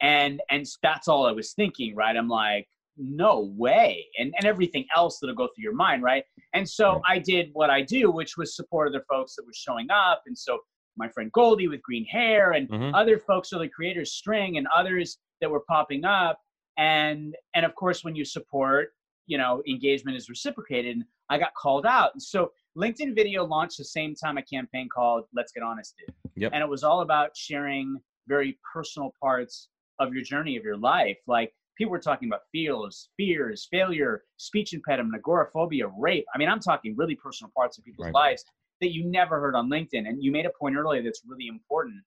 [0.00, 2.16] and and that's all I was thinking, right?
[2.16, 2.66] I'm like,
[2.96, 6.24] no way, and and everything else that'll go through your mind, right?
[6.54, 7.02] And so Right.
[7.14, 10.36] I did what I do, which was support other folks that were showing up, and
[10.36, 10.60] so
[10.96, 12.92] my friend Goldie with green hair and Mhm.
[12.94, 16.40] other folks, other creators, String, and others that were popping up,
[16.76, 18.94] and and of course when you support,
[19.26, 20.96] you know, engagement is reciprocated.
[20.96, 24.88] And I got called out, and so LinkedIn Video launched the same time a campaign
[24.88, 26.14] called Let's Get Honest did.
[26.36, 26.52] Yep.
[26.54, 31.18] And it was all about sharing very personal parts of your journey of your life.
[31.26, 36.24] Like people were talking about fears, fears, failure, speech impediment, agoraphobia, rape.
[36.34, 38.14] I mean, I'm talking really personal parts of people's Right.
[38.14, 38.44] lives
[38.82, 40.06] that you never heard on LinkedIn.
[40.08, 42.02] And you made a point earlier that's really important.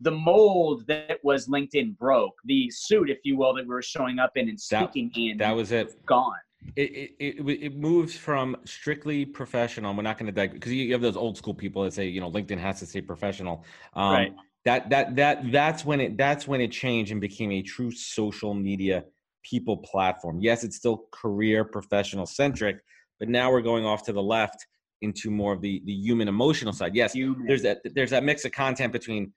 [0.00, 4.18] The mold that was LinkedIn broke, the suit, if you will, that we were showing
[4.18, 6.04] up in and That- speaking in, That was it.
[6.04, 6.34] gone.
[6.74, 9.94] It it, it, it moves from strictly professional.
[9.94, 12.06] We're not going to dig because you you have those old school people that say
[12.08, 13.64] you know LinkedIn has to say professional.
[13.94, 14.32] Um, Right.
[14.64, 18.54] That that that that's when it that's when it changed and became a true social
[18.54, 19.04] media
[19.44, 20.40] people platform.
[20.40, 22.76] Yes, it's still career professional centric,
[23.20, 24.66] but now we're going off to the left
[25.02, 26.94] into more of the the human emotional side.
[26.94, 27.46] Yes, Human.
[27.46, 29.32] there's that there's that mix of content between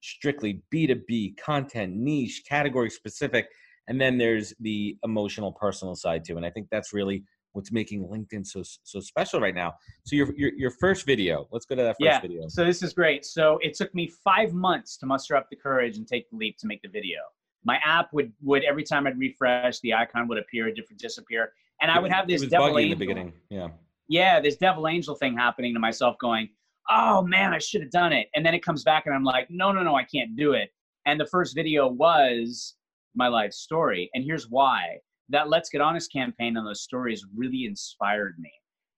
[0.00, 3.48] strictly b2b content niche category specific
[3.88, 8.06] and then there's the emotional personal side too and i think that's really what's making
[8.06, 9.72] linkedin so so special right now
[10.04, 12.20] so your your, your first video let's go to that first yeah.
[12.20, 13.24] video So this is great.
[13.24, 16.56] So it took me five months to muster up the courage and take the leap
[16.58, 17.18] to make the video.
[17.64, 21.90] My app would would every time I'd refresh, the icon would appear, different disappear, and
[21.90, 23.68] I would have this it was buggy in the beginning yeah
[24.08, 26.48] Yeah, this devil angel thing happening to myself, going,
[26.90, 29.50] "Oh man, I should have done it," and then it comes back, and I'm like,
[29.50, 30.70] "No, no, no, I can't do it."
[31.06, 32.76] And the first video was
[33.14, 37.64] my life story, and here's why: that Let's Get Honest campaign and those stories really
[37.66, 38.52] inspired me.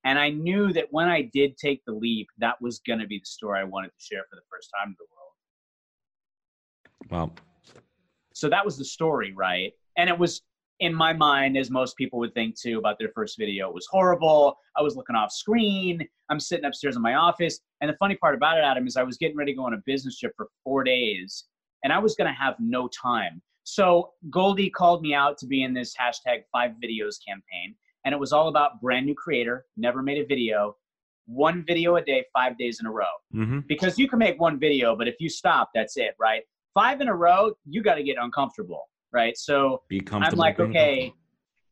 [0.04, 3.18] And I knew that when I did take the leap, that was going to be
[3.18, 5.06] the story I wanted to share for the first time in the
[7.10, 7.30] world.
[7.30, 7.34] well
[8.32, 9.72] So that was the story, right?
[9.96, 10.42] And it was
[10.80, 13.68] in my mind, as most people would think too, about their first video.
[13.68, 14.56] It was horrible.
[14.76, 16.06] I was looking off screen.
[16.30, 17.60] I'm sitting upstairs in my office.
[17.80, 19.74] And the funny part about it, Adam, is I was getting ready to go on
[19.74, 21.44] a business trip for four days
[21.84, 23.40] and I was going to have no time.
[23.64, 27.74] So Goldie called me out to be in this hashtag five videos campaign.
[28.04, 30.76] And it was all about brand new creator, never made a video,
[31.26, 33.60] one video a day, five days in a row mm-hmm.
[33.68, 36.42] because you can make one video, but if you stop, that's it, right?
[36.74, 39.36] Five in a row, you got to get uncomfortable, right?
[39.36, 41.12] So I'm like, okay,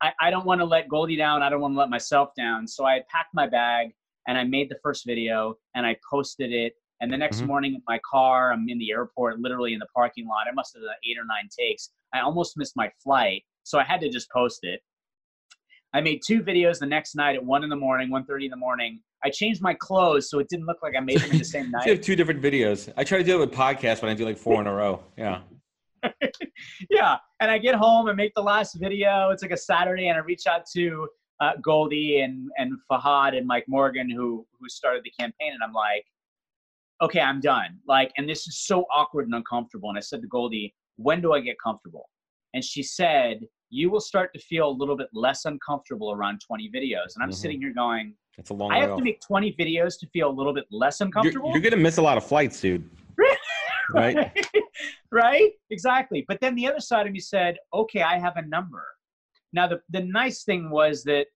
[0.01, 1.41] I, I don't want to let Goldie down.
[1.41, 2.67] I don't want to let myself down.
[2.67, 3.89] So I packed my bag
[4.27, 6.73] and I made the first video and I posted it.
[7.01, 7.47] And the next Mhm.
[7.47, 10.47] morning in my car, I'm in the airport, literally in the parking lot.
[10.49, 11.91] I must have done eight or nine takes.
[12.13, 13.43] I almost missed my flight.
[13.63, 14.81] So I had to just post it.
[15.93, 18.57] I made two videos the next night at one in the morning, 1.30 in the
[18.57, 19.01] morning.
[19.23, 21.71] I changed my clothes so it didn't look like I made them in the same
[21.71, 21.81] night.
[21.85, 24.23] you have two different videos i try to do it with podcasts when i do
[24.25, 25.41] like four in a row yeah
[26.89, 27.17] yeah.
[27.39, 29.29] And I get home and make the last video.
[29.29, 31.07] It's like a Saturday, and I reach out to
[31.39, 35.73] uh, Goldie and and Fahad and Mike Morgan who who started the campaign, and I'm
[35.73, 36.05] like,
[37.01, 37.77] okay, I'm done.
[37.87, 39.89] Like, and this is so awkward and uncomfortable.
[39.89, 42.09] And I said to Goldie, when do I get comfortable?
[42.53, 46.69] And she said, you will start to feel a little bit less uncomfortable around 20
[46.75, 47.15] videos.
[47.15, 47.35] And I'm Mhm.
[47.35, 48.97] sitting here going, it's a long I have off.
[48.97, 51.51] to make 20 videos to feel a little bit less you're, uncomfortable.
[51.53, 52.89] you're gonna miss a lot of flights dude
[53.93, 54.31] right
[55.11, 55.51] right?
[55.69, 56.25] Exactly.
[56.27, 58.85] But then the other side of me said, okay, I have a number.
[59.53, 61.27] Now, the, the nice thing was that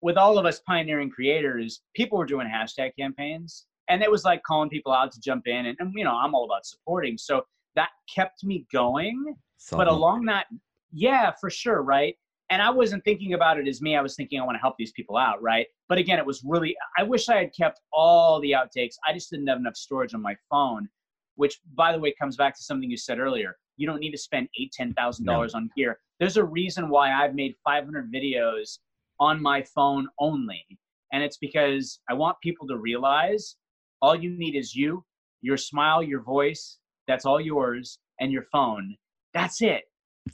[0.00, 3.66] with all of us pioneering creators, people were doing hashtag campaigns.
[3.88, 5.66] And it was like calling people out to jump in.
[5.66, 7.18] And, and you know, I'm all about supporting.
[7.18, 9.34] So that kept me going.
[9.70, 10.46] But along that,
[10.92, 12.16] yeah, for sure, right?
[12.50, 13.96] And I wasn't thinking about it as me.
[13.96, 15.66] I was thinking I want to help these people out, right?
[15.88, 16.76] But again, it was really.
[16.98, 18.96] I wish I had kept all the outtakes.
[19.08, 20.88] I just didn't have enough storage on my phone,
[21.36, 23.56] which, by the way, comes back to something you said earlier.
[23.76, 25.98] You don't need to spend eight, ten thousand dollars on gear.
[26.20, 28.78] There's a reason why I've made 500 videos
[29.18, 30.64] on my phone only,
[31.12, 33.56] and it's because I want people to realize
[34.00, 35.04] all you need is you,
[35.40, 36.78] your smile, your voice.
[37.08, 38.96] That's all yours, and your phone.
[39.34, 39.84] That's it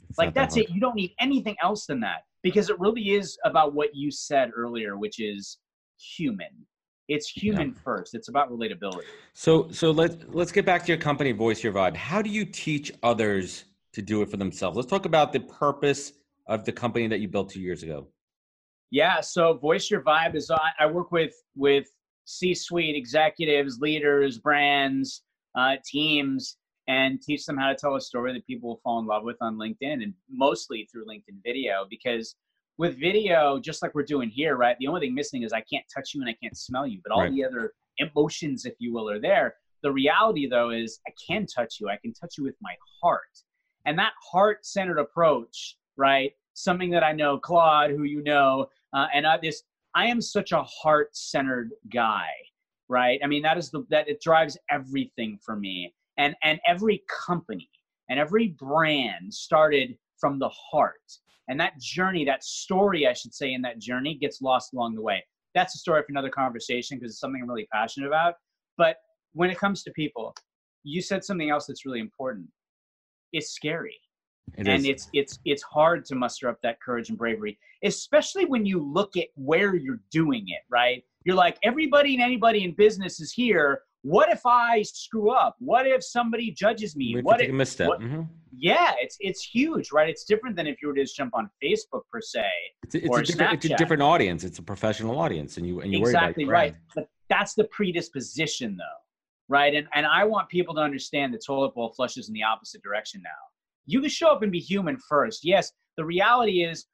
[0.09, 2.79] It's like not that that's it you don't need anything else than that because it
[2.79, 5.57] really is about what you said earlier which is
[5.97, 6.49] human
[7.09, 11.31] it's human first it's about relatability So so let's let's get back to your company,
[11.31, 11.95] Voice Your Vibe.
[11.95, 14.77] How do you teach others to do it for themselves?
[14.77, 16.13] Let's talk about the purpose
[16.47, 18.07] of the company that you built two years ago.
[18.91, 21.87] yeah so voice your vibe is i, I work with with
[22.25, 25.23] c-suite executives leaders brands
[25.59, 29.05] uh, teams and teach them how to tell a story that people will fall in
[29.05, 30.13] love with on linkedin and
[30.45, 32.35] mostly through linkedin video because
[32.79, 35.85] with video just like we're doing here right the only thing missing is i can't
[35.93, 37.31] touch you and i can't smell you but all Right.
[37.31, 39.53] the other emotions if you will are there.
[39.83, 41.89] The reality though is i can touch you.
[41.89, 43.35] I can touch you with my heart.
[43.85, 49.07] And that heart centered approach right something that I know, Claude, who you know, uh,
[49.13, 49.63] and I, this,
[49.95, 52.27] I am such a heart-centered guy,
[52.89, 53.19] right?
[53.23, 57.69] I mean, that is the that it drives everything for me, and and every company
[58.09, 61.07] and every brand started from the heart,
[61.49, 65.01] and that journey, that story, I should say, in that journey gets lost along the
[65.01, 65.23] way.
[65.55, 68.35] That's a story for another conversation because it's something I'm really passionate about.
[68.77, 68.97] But
[69.33, 70.33] when it comes to people,
[70.83, 72.47] you said something else that's really important.
[73.33, 73.97] It's scary.
[74.57, 74.89] It and is.
[74.89, 79.17] it's it's it's hard to muster up that courage and bravery, especially when you look
[79.17, 81.03] at where you're doing it, right?
[81.25, 83.81] You're like everybody and anybody in business is here.
[84.03, 85.55] What if I screw up?
[85.59, 87.15] What if somebody judges me?
[87.15, 87.87] we What if a misstep.
[87.89, 88.27] what- Mhm.
[88.51, 90.09] yeah, it's it's huge, right?
[90.09, 92.45] It's different than if you were to just jump on Facebook per se.
[92.83, 94.43] It's, a- it's, Or a different, it's a different audience.
[94.43, 96.75] It's a professional audience, and you and you exactly right.
[96.95, 98.99] But that's the predisposition, though,
[99.49, 99.75] right?
[99.75, 103.21] And and I want people to understand the toilet bowl flushes in the opposite direction
[103.21, 103.29] now.
[103.85, 105.43] You can show up and be human first.
[105.43, 106.85] Yes, the reality is,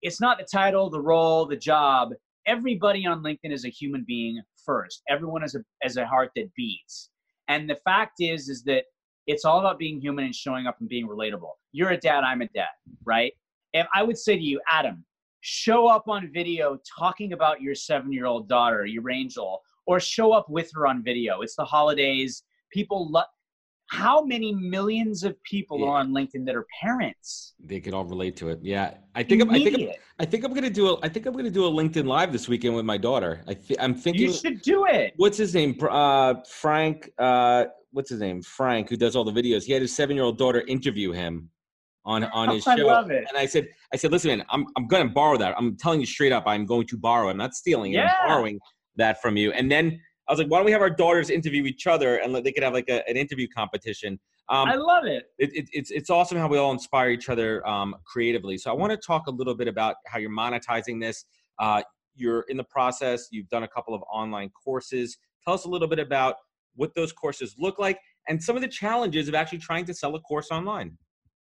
[0.00, 2.14] it's not the title, the role, the job.
[2.46, 5.02] Everybody on LinkedIn is a human being first.
[5.08, 7.10] Everyone has a has a heart that beats.
[7.48, 8.84] And the fact is, is that
[9.26, 11.52] it's all about being human and showing up and being relatable.
[11.72, 12.68] You're a dad, I'm a dad,
[13.04, 13.32] right?
[13.74, 15.04] And I would say to you, Adam,
[15.40, 20.32] show up on video talking about your seven year old daughter, your angel, or show
[20.32, 21.42] up with her on video.
[21.42, 22.44] It's the holidays.
[22.72, 23.26] People love.
[23.90, 25.86] How many millions of people Yeah.
[25.86, 27.54] are on LinkedIn that are parents?
[27.60, 28.58] They could all relate to it.
[28.62, 31.26] Yeah, I think I'm, I think I'm, I think I'm gonna do a I think
[31.26, 33.42] I'm gonna do a LinkedIn live this weekend with my daughter.
[33.46, 34.22] I th- I'm thinking.
[34.22, 35.12] you should do it.
[35.16, 35.76] what's his name?
[35.88, 37.10] Uh, Frank.
[37.18, 38.42] Uh, what's his name?
[38.42, 39.64] Frank, who does all the videos.
[39.64, 41.50] He had his seven year old daughter interview him
[42.06, 42.86] on on his I show.
[42.86, 43.24] love it.
[43.28, 45.54] And I said, I said, listen, man, I'm I'm gonna borrow that.
[45.58, 47.28] I'm telling you straight up, I'm going to borrow.
[47.28, 47.92] I'm not stealing.
[47.92, 48.12] Yeah.
[48.22, 48.58] I'm borrowing
[48.96, 49.52] that from you.
[49.52, 52.34] And then I was like, why don't we have our daughters interview each other and
[52.34, 54.18] they could have like a, an interview competition.
[54.48, 55.24] Um, I love it.
[55.38, 58.58] it, it, it's it's awesome how we all inspire each other um, creatively.
[58.58, 61.24] So I want to talk a little bit about how you're monetizing this.
[61.58, 61.82] Uh,
[62.14, 63.28] you're in the process.
[63.30, 65.16] You've done a couple of online courses.
[65.44, 66.36] Tell us a little bit about
[66.76, 70.14] what those courses look like and some of the challenges of actually trying to sell
[70.14, 70.96] a course online.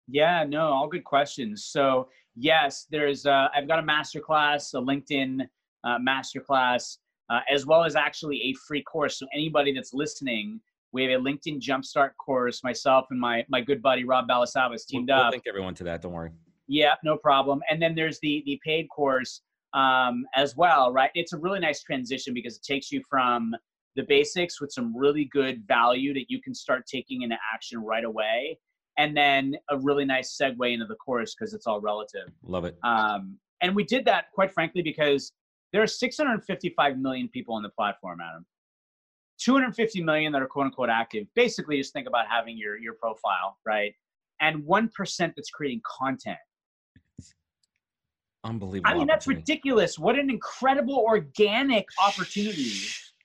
[0.08, 1.66] Yeah, no, all good questions.
[1.66, 5.42] So yes, there's uh, I've got a masterclass, a LinkedIn
[5.84, 6.98] uh, masterclass,
[7.32, 9.18] uh, as well as actually a free course.
[9.18, 10.60] So anybody that's listening,
[10.92, 12.64] we have a LinkedIn Jumpstart course.
[12.64, 15.32] Myself and my my good buddy Rob Balasabas We'll, teamed we'll up.
[15.32, 16.02] link everyone to that.
[16.02, 16.32] Don't worry.
[16.68, 17.62] Yeah, no problem.
[17.70, 19.42] And then there's the the paid course
[19.74, 21.10] um, as well, right?
[21.16, 23.56] It's a really nice transition because it takes you from
[23.96, 28.04] the basics with some really good value that you can start taking into action right
[28.04, 28.58] away,
[28.98, 32.28] and then a really nice segue into the course because it's all relative.
[32.44, 32.78] Love it.
[32.84, 35.32] Um, and we did that quite frankly because
[35.74, 38.46] there are 655 million people on the platform, Adam.
[39.40, 41.26] 250 million that are quote unquote active.
[41.36, 43.94] Basically, just think about having your your profile, right?
[44.40, 46.38] And one percent that's creating content.
[48.44, 48.90] Unbelievable.
[48.90, 50.00] I mean, that's ridiculous.
[50.00, 52.74] What an incredible organic opportunity.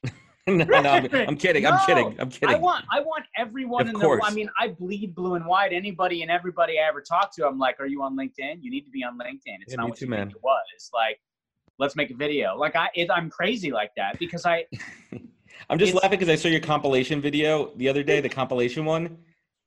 [0.46, 1.66] no, no, I'm, I'm kidding.
[1.66, 2.16] I'm kidding.
[2.20, 2.54] I'm kidding.
[2.54, 4.24] I want I want everyone Of in the course.
[4.24, 5.72] I mean, I bleed blue and white.
[5.72, 8.58] Anybody and everybody I ever talk to, I'm like, Are you on LinkedIn?
[8.60, 9.58] You need to be on LinkedIn.
[9.62, 10.26] It's Yeah, not what too, you man.
[10.28, 10.62] think it was.
[10.74, 11.18] It's like,
[11.78, 12.56] let's make a video.
[12.56, 14.64] Like I it, I'm crazy like that because I
[15.70, 19.18] I'm just laughing because I saw your compilation video the other day, the compilation one.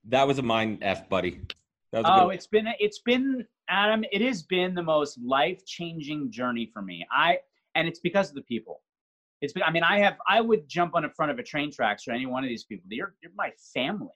[0.06, 1.42] That was a mind f, buddy.
[1.92, 4.04] That was a Oh, good- it's been it's been Adam.
[4.12, 7.06] It has been the most life changing journey for me.
[7.12, 7.40] I
[7.76, 8.82] and it's because of the people.
[9.42, 9.64] It's been.
[9.64, 10.18] I mean, I have.
[10.28, 12.66] I would jump on the front of a train tracks for any one of these
[12.66, 12.86] people.
[12.90, 14.10] You're you're my family,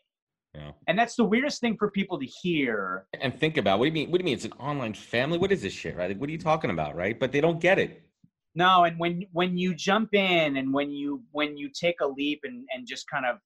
[0.56, 0.72] yeah.
[0.88, 3.06] and that's the weirdest thing for people to hear.
[3.20, 4.12] And think about what do you mean?
[4.12, 4.36] What do you mean?
[4.36, 5.38] It's an online family.
[5.38, 6.10] What is this shit, right?
[6.10, 7.20] Like, what are you talking about, right?
[7.20, 8.04] But they don't get it.
[8.56, 12.42] No, and when when you jump in and when you when you take a leap
[12.44, 13.38] and and just kind of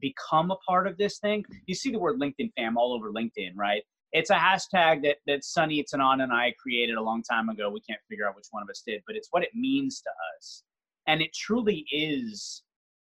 [0.00, 3.52] become a part of this thing, you see the word LinkedIn fam all over LinkedIn,
[3.54, 3.82] right?
[4.12, 7.70] It's a hashtag that that Sunny Tanan and I created a long time ago.
[7.70, 10.10] We can't figure out which one of us did, but it's what it means to
[10.36, 10.64] us,
[11.06, 12.62] and it truly is.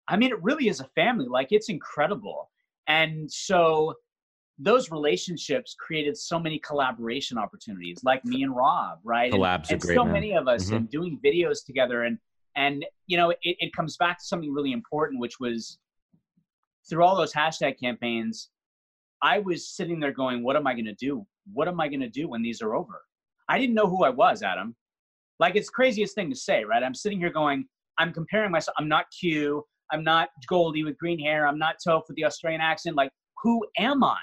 [0.07, 1.27] I mean, it really is a family.
[1.27, 2.51] Like it's incredible,
[2.87, 3.93] and so
[4.59, 9.31] those relationships created so many collaboration opportunities, like me and Rob, right?
[9.31, 10.13] And- Collabs are and great, so man.
[10.13, 10.75] many of us Mhm.
[10.77, 12.17] and doing videos together and
[12.55, 15.77] and you know it, it comes back to something really important which was
[16.89, 18.49] through all those hashtag campaigns
[19.21, 21.99] i was sitting there going what am i going to do what am i going
[21.99, 23.03] to do when these are over
[23.47, 24.75] i didn't know who i was adam
[25.39, 27.63] like it's the craziest thing to say right i'm sitting here going
[27.99, 32.03] i'm comparing myself i'm not q i'm not goldie with green hair i'm not toph
[32.07, 33.11] with the australian accent like
[33.41, 34.17] who am i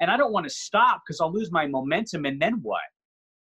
[0.00, 2.80] and i don't want to stop because i'll lose my momentum and then what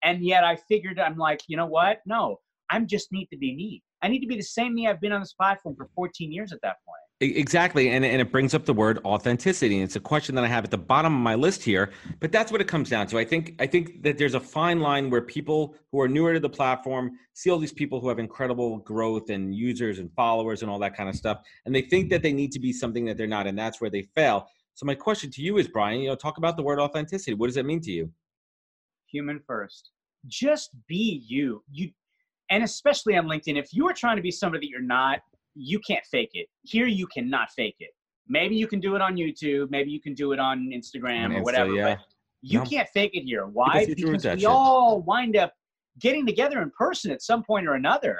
[0.03, 2.01] and yet I figured I'm like, you know what?
[2.07, 2.39] No,
[2.71, 3.83] I'm just need to be me.
[4.03, 6.53] I need to be the same me I've been on this platform for 14 years
[6.53, 6.99] at that point.
[7.23, 7.91] Exactly.
[7.91, 9.77] And, and it brings up the word authenticity.
[9.77, 11.93] And it's a question that I have at the bottom of my list here.
[12.18, 13.18] But that's what it comes down to.
[13.18, 16.41] I think I think that there's a fine line where people who are newer to
[16.41, 20.70] the platform see all these people who have incredible growth and users and followers and
[20.70, 21.39] all that kind of stuff.
[21.64, 23.47] And they think that they need to be something that they're not.
[23.47, 24.49] And that's where they fail.
[24.75, 27.35] So my question to you is, Brian, you know, talk about the word authenticity.
[27.35, 28.11] What does it mean to you?
[29.12, 29.93] Human first.
[30.27, 31.62] Just be you.
[31.70, 31.91] You
[32.51, 35.20] and especially on LinkedIn, if you are trying to be somebody that you're not,
[35.55, 36.48] you can't fake it.
[36.62, 37.90] Here, you cannot fake it.
[38.28, 39.70] Maybe you can do it on YouTube.
[39.70, 41.74] Maybe you can do it on Instagram on or whatever.
[41.74, 41.96] yeah.
[41.96, 42.05] But
[42.42, 42.64] you no.
[42.64, 43.46] can't fake it here.
[43.46, 43.86] Why?
[43.86, 45.53] Because we all wind up
[45.98, 48.18] getting together in person at some point or another.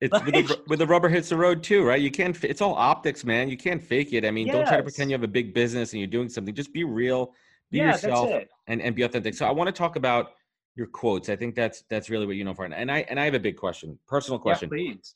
[0.00, 2.00] It's like, with, the, with the rubber hits the road too, right?
[2.00, 2.42] You can't.
[2.42, 3.50] It's all optics, man.
[3.50, 4.24] You can't fake it.
[4.24, 4.56] I mean, yes.
[4.56, 6.54] don't try to pretend you have a big business and you're doing something.
[6.54, 7.34] Just be real,
[7.70, 8.30] be yeah, yourself,
[8.66, 9.34] and and be authentic.
[9.34, 10.32] So I want to talk about
[10.74, 11.28] your quotes.
[11.28, 12.64] I think that's that's really what you know for.
[12.64, 14.70] And I and I have a big question, personal question.
[14.72, 15.14] Yeah, please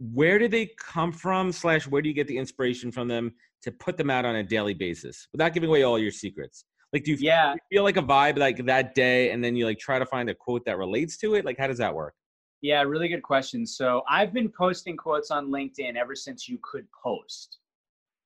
[0.00, 3.32] where do they come from slash where do you get the inspiration from them
[3.62, 6.64] to put them out on a daily basis without giving away all your secrets?
[6.92, 7.54] Like do you, yeah.
[7.70, 10.34] feel like a vibe like that day and then you like try to find a
[10.34, 11.44] quote that relates to it?
[11.44, 12.14] Like how does that work?
[12.62, 13.66] Yeah really good question.
[13.66, 17.58] So i've been posting quotes on linkedin ever since you could post.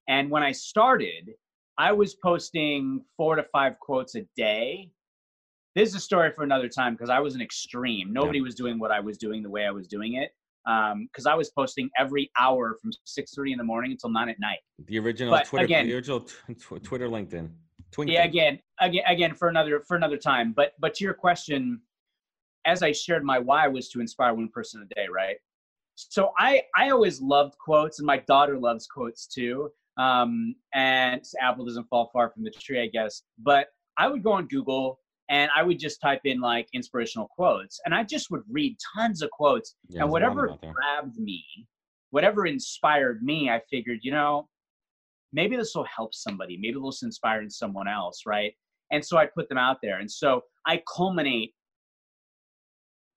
[0.08, 1.30] And when i started
[1.76, 4.90] i was posting four to five quotes a day.
[5.74, 8.12] This is a story for another time because i was an extreme.
[8.12, 8.44] Nobody yeah.
[8.44, 10.30] was doing what i was doing the way i was doing it
[10.64, 14.40] because um, I was posting every hour from 6:30 in the morning until nine at
[14.40, 14.58] night.
[14.86, 17.50] The original but Twitter, again, the original tw- Twitter, LinkedIn.
[17.92, 18.14] Twinkle.
[18.14, 20.52] Yeah, again, again, again for another for another time.
[20.52, 21.80] But but to your question,
[22.64, 25.36] as I shared, my why was to inspire one person a day, right?
[25.96, 29.70] So I I always loved quotes, and my daughter loves quotes too.
[29.96, 33.22] Um, and apple doesn't fall far from the tree, I guess.
[33.38, 34.98] But I would go on Google
[35.28, 39.22] and I would just type in like inspirational quotes, and I just would read tons
[39.22, 41.44] of quotes, yeah, and whatever grabbed me,
[42.10, 44.48] whatever inspired me, I figured, you know,
[45.32, 48.52] maybe this will help somebody, maybe this will inspire someone else, right?
[48.90, 51.54] And so I put them out there, and so I culminate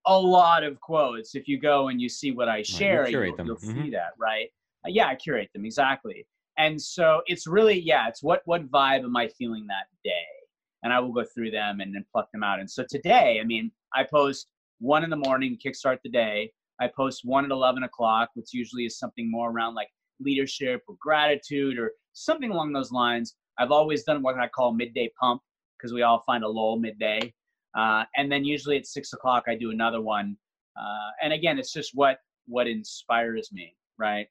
[0.06, 1.36] a lot of quotes.
[1.36, 3.84] If you go and you see what I share, you will you'll mm-hmm.
[3.84, 4.48] see that, right?
[4.86, 6.26] Uh, yeah, I curate them exactly.
[6.58, 10.37] And so it's really, yeah, it's what what vibe am I feeling that day?
[10.84, 12.60] And I will go through them and then pluck them out.
[12.60, 14.48] And so today, I mean, I post
[14.80, 16.52] one in the morning, kickstart the day.
[16.80, 20.96] I post one at 11 o'clock, which usually is something more around like leadership or
[21.02, 23.36] gratitude or something along those lines.
[23.58, 25.42] I've always done what I call midday pump
[25.78, 27.34] because we all find a lull midday.
[27.76, 30.38] Uh, and then usually at six o'clock, I do another one.
[30.80, 32.18] Uh, and again, it's just what
[32.48, 34.28] what inspires me, right?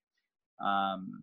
[0.65, 1.23] Um,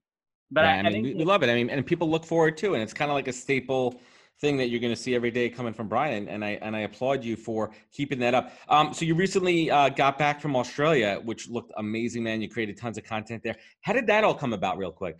[0.51, 1.49] but yeah, I, I, mean, think we, love it.
[1.49, 2.76] I mean, and people look forward to, it.
[2.76, 3.99] and it's kind of like a staple
[4.44, 6.82] thing that you're going to see every day coming from Brian, and I and I
[6.82, 8.52] applaud you for keeping that up.
[8.68, 12.41] Um, so you recently uh, got back from Australia, which looked amazing, man.
[12.41, 13.56] You created tons of content there.
[13.82, 15.18] How did that all come about, real quick?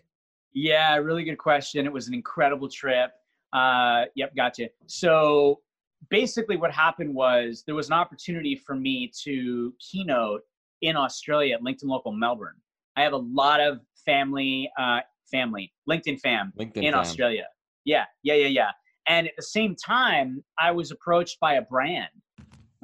[0.54, 1.86] Yeah, really good question.
[1.86, 3.12] It was an incredible trip.
[3.54, 4.68] Uh, yep, gotcha.
[4.88, 5.62] So
[6.10, 10.42] basically, what happened was there was an opportunity for me to keynote
[10.82, 12.58] in Australia at LinkedIn Local Melbourne.
[12.98, 15.00] I have a lot of family, uh,
[15.32, 17.00] family, LinkedIn fam LinkedIn in fam.
[17.00, 17.46] Australia.
[17.86, 18.72] Yeah, yeah, yeah, yeah.
[19.08, 22.10] And at the same time, I was approached by a brand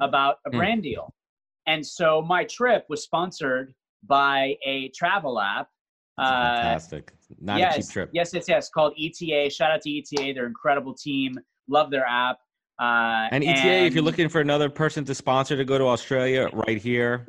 [0.00, 0.58] about a mm.
[0.58, 1.14] brand deal.
[1.66, 5.68] And so my trip was sponsored by a travel app.
[6.18, 7.12] Uh, fantastic.
[7.40, 8.10] Not yes, a cheap trip.
[8.12, 8.70] Yes, yes, yes.
[8.70, 9.50] Called ETA.
[9.50, 10.32] Shout out to ETA.
[10.34, 11.38] They're incredible team.
[11.68, 12.38] Love their app.
[12.80, 15.84] Uh, and ETA, and, if you're looking for another person to sponsor to go to
[15.84, 17.26] Australia, right here.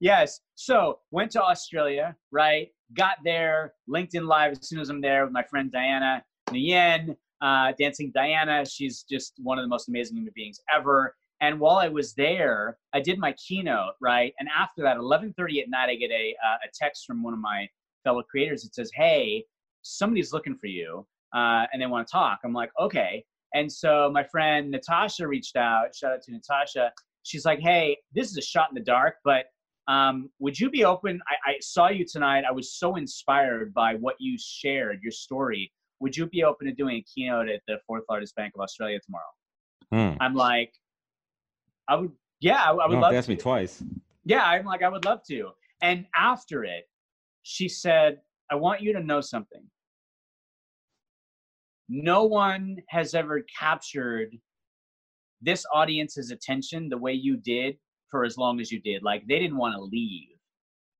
[0.00, 0.40] yes.
[0.56, 2.68] So went to Australia, right?
[2.96, 7.72] Got there, LinkedIn Live as soon as I'm there with my friend Diana Nguyen uh,
[7.78, 8.64] Dancing Diana.
[8.64, 11.14] She's just one of the most amazing human beings ever.
[11.40, 14.32] And while I was there, I did my keynote, right?
[14.38, 17.40] And after that, 11:30 at night, I get a uh, a text from one of
[17.40, 17.68] my
[18.04, 18.64] fellow creators.
[18.64, 19.44] It says, "Hey,
[19.82, 23.24] somebody's looking for you, uh, and they want to talk." I'm like, "Okay."
[23.54, 25.94] And so my friend Natasha reached out.
[25.94, 26.92] Shout out to Natasha.
[27.22, 29.46] She's like, "Hey, this is a shot in the dark, but
[29.88, 31.20] um, would you be open?
[31.28, 32.44] I, I saw you tonight.
[32.48, 35.70] I was so inspired by what you shared, your story
[36.00, 38.98] would you be open to doing a keynote at the fourth largest bank of Australia
[39.04, 39.24] tomorrow?
[40.12, 40.16] Hmm.
[40.20, 40.72] I'm like,
[41.88, 43.12] I would, yeah, I, I would love.
[43.12, 43.82] To ask me twice.
[44.24, 45.50] Yeah, I'm like, I would love to.
[45.82, 46.84] And after it,
[47.42, 48.18] she said,
[48.50, 49.62] I want you to know something.
[51.88, 54.36] No one has ever captured
[55.40, 57.76] this audience's attention the way you did
[58.10, 59.02] for as long as you did.
[59.02, 60.28] Like they didn't want to leave.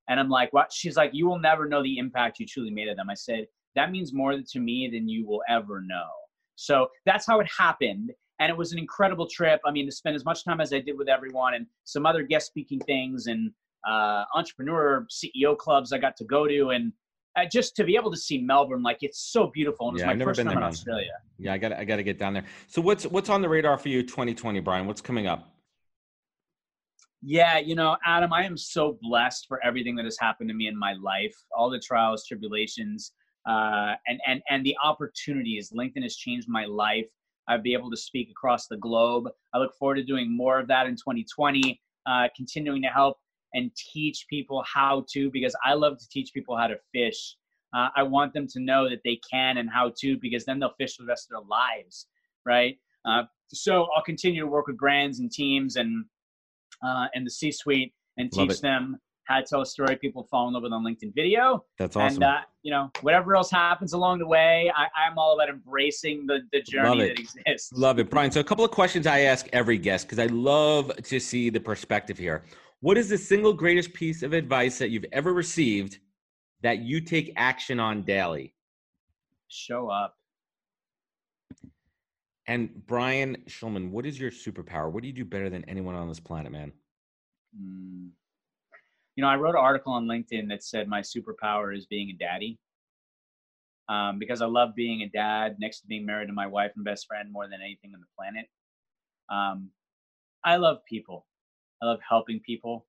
[0.08, 0.72] And I'm like, what?
[0.72, 3.10] She's like, you will never know the impact you truly made on them.
[3.10, 3.46] I said,
[3.76, 6.08] that means more to me than you will ever know.
[6.56, 8.10] So that's how it happened.
[8.40, 9.60] And it was an incredible trip.
[9.64, 12.22] I mean, to spend as much time as I did with everyone and some other
[12.22, 13.50] guest speaking things and
[13.88, 16.70] uh, entrepreneur CEO clubs I got to go to.
[16.70, 16.92] And
[17.36, 19.90] uh, just to be able to see Melbourne, like it's so beautiful.
[19.90, 20.62] And Yeah, it's my first time there, in.
[20.62, 21.12] Australia.
[21.38, 22.44] Yeah, I got I got to get down there.
[22.66, 24.86] So what's what's on the radar for you 2020, Brian?
[24.86, 25.52] What's coming up?
[27.22, 30.68] Yeah, you know, Adam, I am so blessed for everything that has happened to me
[30.68, 33.12] in my life, all the trials, tribulations,
[33.46, 35.70] uh, and and and the opportunities.
[35.70, 37.06] LinkedIn has changed my life.
[37.48, 39.28] I'll be able to speak across the globe.
[39.54, 43.18] I look forward to doing more of that in 2020, uh, continuing to help
[43.54, 47.36] and teach people how to, because I love to teach people how to fish.
[47.72, 50.74] Uh, I want them to know that they can and how to, because then they'll
[50.78, 52.06] fish for the rest of their lives,
[52.44, 52.78] right?
[53.04, 56.04] Uh, so I'll continue to work with brands and teams and
[56.84, 60.54] uh, and the C-suite and teach them how to tell a story people fall in
[60.54, 61.64] love with on LinkedIn video.
[61.78, 62.22] That's awesome.
[62.22, 66.26] And uh, you know, whatever else happens along the way, I, I'm all about embracing
[66.26, 67.72] the the journey that exists.
[67.72, 68.30] Love it, Brian.
[68.30, 71.60] So a couple of questions I ask every guest because I love to see the
[71.60, 72.44] perspective here.
[72.80, 75.98] What is the single greatest piece of advice that you've ever received
[76.62, 78.54] that you take action on daily?
[79.48, 80.14] Show up.
[82.48, 84.90] And Brian Schulman, what is your superpower?
[84.90, 86.72] What do you do better than anyone on this planet, man?
[87.60, 88.10] Mm.
[89.16, 92.12] You know, I wrote an article on LinkedIn that said my superpower is being a
[92.12, 92.58] daddy.
[93.88, 96.84] Um, because I love being a dad next to being married to my wife and
[96.84, 98.46] best friend more than anything on the planet.
[99.30, 99.70] Um,
[100.44, 101.26] I love people.
[101.82, 102.86] I love helping people.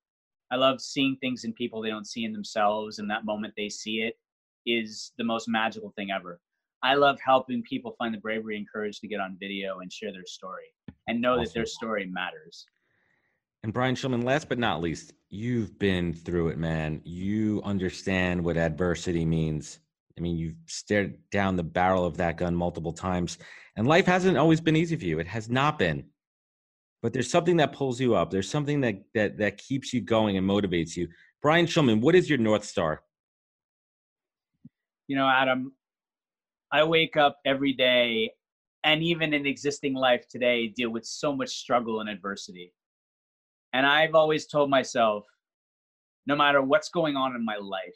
[0.51, 3.69] I love seeing things in people they don't see in themselves, and that moment they
[3.69, 4.17] see it
[4.65, 6.39] is the most magical thing ever.
[6.83, 10.11] I love helping people find the bravery and courage to get on video and share
[10.11, 10.73] their story
[11.07, 12.65] and know that their story matters.
[13.67, 17.01] And Brian Schulman, last but not least, you've been through it, man.
[17.03, 19.79] You understand what adversity means.
[20.17, 23.39] I mean, you've stared down the barrel of that gun multiple times,
[23.75, 25.19] and life hasn't always been easy for you.
[25.19, 26.05] It has not been.
[27.01, 28.31] But there's something that pulls you up.
[28.31, 31.09] There's something that that that keeps you going and motivates you.
[31.41, 33.03] Brian Schulman, what is your north star?
[35.09, 35.73] you know, Adam,
[36.71, 38.31] I wake up every day
[38.85, 42.71] and even in existing life today deal with so much struggle and adversity.
[43.77, 45.23] And I've always told myself,
[46.25, 47.93] no matter what's going on in my life,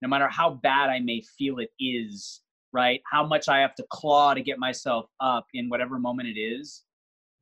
[0.00, 3.00] no matter how bad I may feel it is, right?
[3.10, 6.84] How much I have to claw to get myself up in whatever moment it is,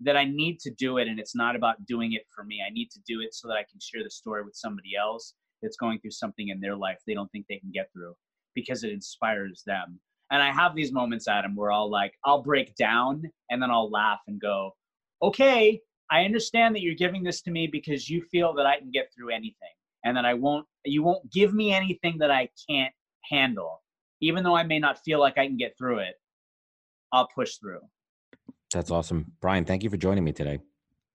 [0.01, 1.09] that I need to do it.
[1.09, 2.63] And it's not about doing it for me.
[2.67, 5.35] I need to do it so that I can share the story with somebody else
[5.61, 8.15] that's going through something in their life they don't think they can get through
[8.55, 10.01] because it inspires them.
[10.31, 13.91] And I have these moments, Adam, where I'll like, I'll break down and then I'll
[13.91, 14.75] laugh and go,
[15.23, 18.91] okay, I understand that you're giving this to me because you feel that I can
[18.91, 19.75] get through anything
[20.05, 22.93] and that I won't, you won't give me anything that I can't
[23.31, 23.83] handle.
[24.21, 26.15] Even though I may not feel like I can get through it,
[27.13, 27.81] I'll push through.
[28.73, 29.33] That's awesome.
[29.41, 30.59] Brian, thank you for joining me today.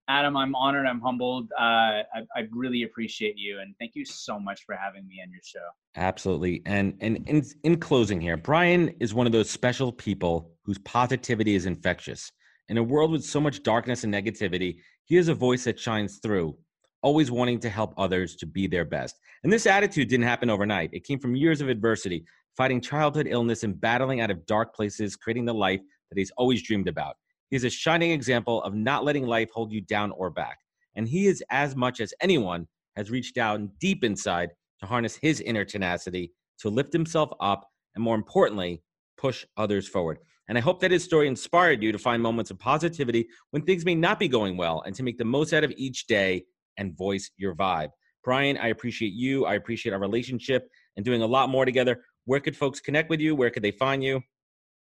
[0.09, 0.87] Adam, I'm honored.
[0.87, 1.51] I'm humbled.
[1.57, 5.31] Uh, I, I really appreciate you, and thank you so much for having me on
[5.31, 5.59] your show.
[5.95, 6.63] Absolutely.
[6.65, 11.53] And and in in closing here, Brian is one of those special people whose positivity
[11.53, 12.31] is infectious.
[12.69, 16.19] In a world with so much darkness and negativity, he is a voice that shines
[16.19, 16.55] through,
[17.01, 19.19] always wanting to help others to be their best.
[19.43, 20.91] And this attitude didn't happen overnight.
[20.93, 25.15] It came from years of adversity, fighting childhood illness and battling out of dark places,
[25.15, 27.15] creating the life that he's always dreamed about.
[27.49, 30.59] He is a shining example of not letting life hold you down or back.
[30.95, 34.49] And he is as much as anyone has reached down deep inside
[34.79, 38.83] to harness his inner tenacity to lift himself up and more importantly
[39.17, 40.19] push others forward
[40.49, 43.85] and i hope that his story inspired you to find moments of positivity when things
[43.85, 46.43] may not be going well and to make the most out of each day
[46.77, 47.89] and voice your vibe
[48.23, 52.41] brian i appreciate you i appreciate our relationship and doing a lot more together where
[52.41, 54.21] could folks connect with you where could they find you